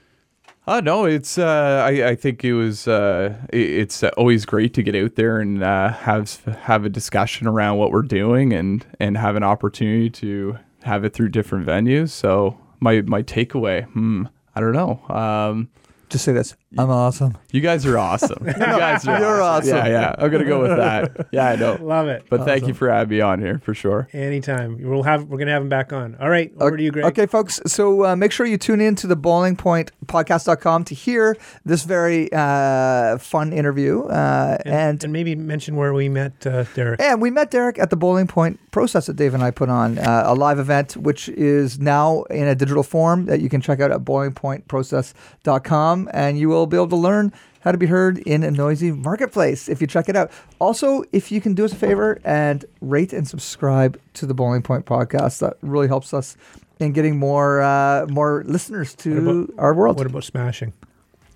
Oh 0.67 0.79
no, 0.79 1.05
it's. 1.05 1.38
Uh, 1.38 1.84
I 1.88 2.10
I 2.10 2.15
think 2.15 2.43
it 2.43 2.53
was. 2.53 2.88
Uh, 2.88 3.36
it- 3.53 3.69
it's 3.81 4.03
uh, 4.03 4.10
always 4.17 4.45
great 4.45 4.73
to 4.73 4.84
get 4.84 4.95
out 4.95 5.15
there 5.15 5.39
and 5.39 5.63
uh, 5.63 5.89
have 5.93 6.43
have 6.63 6.84
a 6.86 6.89
discussion 6.89 7.47
around 7.47 7.77
what 7.77 7.91
we're 7.91 8.01
doing 8.01 8.51
and 8.51 8.86
and 8.99 9.15
have 9.17 9.36
an 9.38 9.43
opportunity 9.43 10.10
to 10.10 10.58
have 10.86 11.04
it 11.04 11.13
through 11.13 11.30
different 11.30 11.65
venues. 11.65 12.10
So 12.10 12.58
my 12.80 13.02
my 13.02 13.21
takeaway. 13.24 13.86
Hmm. 13.91 14.26
I 14.56 14.62
don't 14.62 14.71
know. 14.74 15.02
Um, 15.13 15.69
Just 16.10 16.24
say 16.24 16.32
this. 16.32 16.56
I'm 16.78 16.89
awesome. 16.89 17.38
you 17.52 17.60
guys 17.62 17.86
are 17.86 17.98
awesome. 17.98 18.38
You 18.48 18.54
guys 18.54 19.06
are 19.08 19.19
You're 19.19 19.41
awesome. 19.41 19.76
Yeah, 19.78 19.88
yeah. 19.88 20.15
I'm 20.17 20.30
gonna 20.32 20.45
go 20.45 20.62
with 20.62 20.78
that. 20.78 21.28
Yeah, 21.32 21.48
I 21.50 21.56
know. 21.58 21.78
Love 21.82 22.08
it. 22.08 22.26
But 22.30 22.45
thank 22.45 22.67
you 22.67 22.74
for 22.74 22.89
having 22.89 23.17
me 23.17 23.21
on 23.21 23.39
here 23.39 23.60
for 23.60 23.74
sure. 23.74 24.08
Anytime. 24.13 24.78
We'll 24.82 25.04
have 25.04 25.26
we're 25.26 25.38
gonna 25.38 25.52
have 25.52 25.62
him 25.62 25.67
back 25.69 25.91
on. 25.93 26.15
All 26.21 26.30
right. 26.30 26.52
Over 26.60 26.78
to 26.78 26.84
you, 26.84 26.91
Greg. 26.91 27.06
Okay, 27.06 27.26
folks. 27.26 27.60
So 27.65 28.06
uh, 28.06 28.15
make 28.15 28.32
sure 28.32 28.45
you 28.45 28.58
tune 28.58 28.80
in 28.82 28.95
to 28.95 29.08
the 29.08 29.15
Boiling 29.17 29.56
Point 29.58 29.91
podcast.com 30.06 30.84
to 30.86 30.95
hear 30.95 31.36
this 31.65 31.84
very 31.84 32.30
uh, 32.32 33.17
fun 33.17 33.52
interview. 33.54 34.04
Uh, 34.04 34.58
and, 34.65 35.04
And 35.04 35.12
maybe 35.13 35.36
mention 35.36 35.76
where 35.76 35.93
we 35.93 36.08
met 36.10 36.45
uh, 36.48 36.63
Derek. 36.76 37.02
and 37.02 37.21
we 37.21 37.30
met 37.32 37.52
Derek 37.52 37.80
at 37.80 37.89
the 37.89 37.98
Boiling 37.98 38.28
Point 38.28 38.60
process 38.76 39.06
that 39.06 39.16
Dave 39.16 39.34
and 39.34 39.42
I 39.42 39.52
put 39.52 39.70
on, 39.70 39.98
uh, 39.98 40.24
a 40.26 40.36
live 40.36 40.60
event, 40.60 40.98
which 40.98 41.30
is 41.30 41.80
now 41.80 42.24
in 42.24 42.46
a 42.46 42.56
digital 42.56 42.84
form 42.84 43.26
that 43.28 43.40
you 43.40 43.48
can 43.48 43.62
check 43.62 43.80
out 43.80 43.90
at 43.90 44.02
boilingpointprocess.com. 44.02 46.10
And 46.14 46.38
you 46.38 46.50
will 46.50 46.68
be 46.68 46.76
able 46.76 46.90
to 46.90 46.98
learn 46.98 47.32
how 47.62 47.72
to 47.72 47.78
be 47.78 47.86
heard 47.86 48.18
in 48.18 48.44
a 48.44 48.52
noisy 48.52 48.92
marketplace 48.92 49.70
if 49.70 49.80
you 49.80 49.88
check 49.88 50.10
it 50.10 50.18
out. 50.18 50.30
Also, 50.60 51.06
if 51.14 51.32
you 51.32 51.40
can 51.40 51.54
do 51.54 51.64
us 51.64 51.72
a 51.72 51.78
favor 51.78 52.20
and 52.26 52.66
rate 52.82 53.14
and 53.14 53.26
subscribe 53.26 53.98
to 54.16 54.26
the 54.26 54.34
Boiling 54.34 54.62
Point 54.62 54.86
podcast, 54.86 55.40
that 55.40 55.54
really 55.62 55.88
helps 55.88 56.14
us 56.14 56.36
in 56.82 56.92
getting 56.92 57.18
more 57.18 57.62
uh, 57.62 58.06
more 58.10 58.44
listeners 58.46 58.94
to 58.96 59.18
about- 59.18 59.50
our 59.58 59.74
world. 59.74 59.98
What 59.98 60.08
about 60.08 60.26
smashing? 60.26 60.74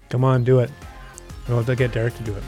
Come 0.10 0.26
on, 0.26 0.44
do 0.44 0.60
it. 0.60 0.70
Well, 1.48 1.64
to 1.64 1.76
get 1.76 1.94
Derek 1.94 2.16
to 2.18 2.24
do 2.24 2.36
it. 2.36 2.44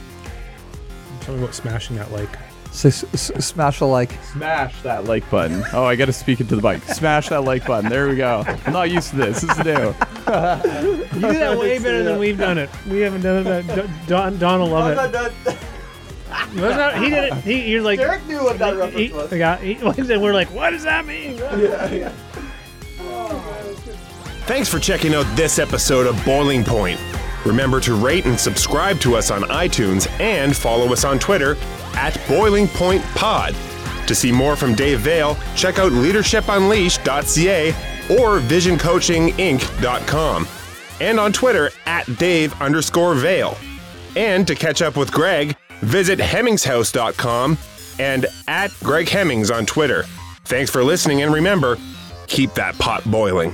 Tell 1.21 1.33
me 1.33 1.41
about 1.41 1.55
smashing 1.55 1.95
that 1.95 2.11
like. 2.11 2.50
So, 2.73 2.87
s- 2.87 3.03
s- 3.13 3.45
smash 3.45 3.81
a 3.81 3.85
like. 3.85 4.11
Smash 4.23 4.81
that 4.83 5.03
like 5.03 5.29
button. 5.29 5.61
Oh, 5.73 5.83
I 5.83 5.95
got 5.97 6.05
to 6.05 6.13
speak 6.13 6.39
into 6.39 6.55
the 6.55 6.61
mic. 6.61 6.81
Smash 6.83 7.27
that 7.29 7.43
like 7.43 7.65
button. 7.67 7.89
There 7.89 8.07
we 8.07 8.15
go. 8.15 8.43
I'm 8.65 8.71
not 8.73 8.89
used 8.89 9.09
to 9.09 9.17
this. 9.17 9.41
This 9.41 9.57
is 9.57 9.65
new. 9.65 9.93
You 10.31 11.19
do 11.19 11.33
that 11.33 11.57
way 11.59 11.77
better 11.79 12.03
than 12.03 12.17
we've 12.19 12.37
done 12.37 12.57
it. 12.57 12.69
We 12.89 12.99
haven't 13.01 13.21
done 13.21 13.45
it. 13.45 13.67
That. 13.67 13.89
Don, 14.07 14.37
Don 14.37 14.59
will 14.61 14.69
love 14.69 14.91
it. 14.91 15.57
Was 16.53 16.75
not, 16.75 16.97
he 16.97 17.09
did 17.09 17.25
it. 17.25 17.33
He, 17.43 17.69
you're 17.71 17.81
like. 17.81 17.99
Derek 17.99 18.25
knew 18.25 18.41
what 18.41 18.57
that 18.59 18.73
he- 18.73 18.79
reference 18.79 19.11
was. 19.13 19.29
the 19.29 19.37
guy- 19.37 19.57
he- 19.57 19.73
and 20.13 20.21
we're 20.21 20.33
like, 20.33 20.47
what 20.53 20.69
does 20.71 20.83
that 20.83 21.05
mean? 21.05 21.37
Thanks 24.45 24.69
for 24.69 24.79
checking 24.79 25.13
out 25.13 25.25
this 25.35 25.59
episode 25.59 26.07
of 26.07 26.23
Boiling 26.25 26.63
Point. 26.63 26.99
Remember 27.45 27.79
to 27.81 27.95
rate 27.95 28.25
and 28.25 28.39
subscribe 28.39 28.99
to 28.99 29.15
us 29.15 29.31
on 29.31 29.41
iTunes 29.43 30.07
and 30.19 30.55
follow 30.55 30.91
us 30.93 31.03
on 31.03 31.17
Twitter 31.19 31.57
at 31.95 32.19
Boiling 32.27 32.67
Point 32.67 33.03
Pod. 33.15 33.55
To 34.07 34.15
see 34.15 34.31
more 34.31 34.55
from 34.55 34.73
Dave 34.75 34.99
Vale, 35.01 35.37
check 35.55 35.77
out 35.79 35.91
leadershipunleashed.ca 35.91 37.69
or 38.09 38.39
visioncoachinginc.com. 38.39 40.47
And 40.99 41.19
on 41.19 41.33
Twitter 41.33 41.71
at 41.85 42.17
Dave 42.17 42.59
underscore 42.61 43.15
Vale. 43.15 43.57
And 44.15 44.45
to 44.47 44.55
catch 44.55 44.81
up 44.81 44.97
with 44.97 45.11
Greg, 45.11 45.55
visit 45.79 46.19
hemmingshouse.com 46.19 47.57
and 47.99 48.25
at 48.47 48.71
Greg 48.83 49.09
Hemmings 49.09 49.51
on 49.51 49.65
Twitter. 49.65 50.03
Thanks 50.45 50.69
for 50.69 50.83
listening 50.83 51.21
and 51.21 51.33
remember, 51.33 51.77
keep 52.27 52.53
that 52.53 52.77
pot 52.77 53.03
boiling. 53.09 53.53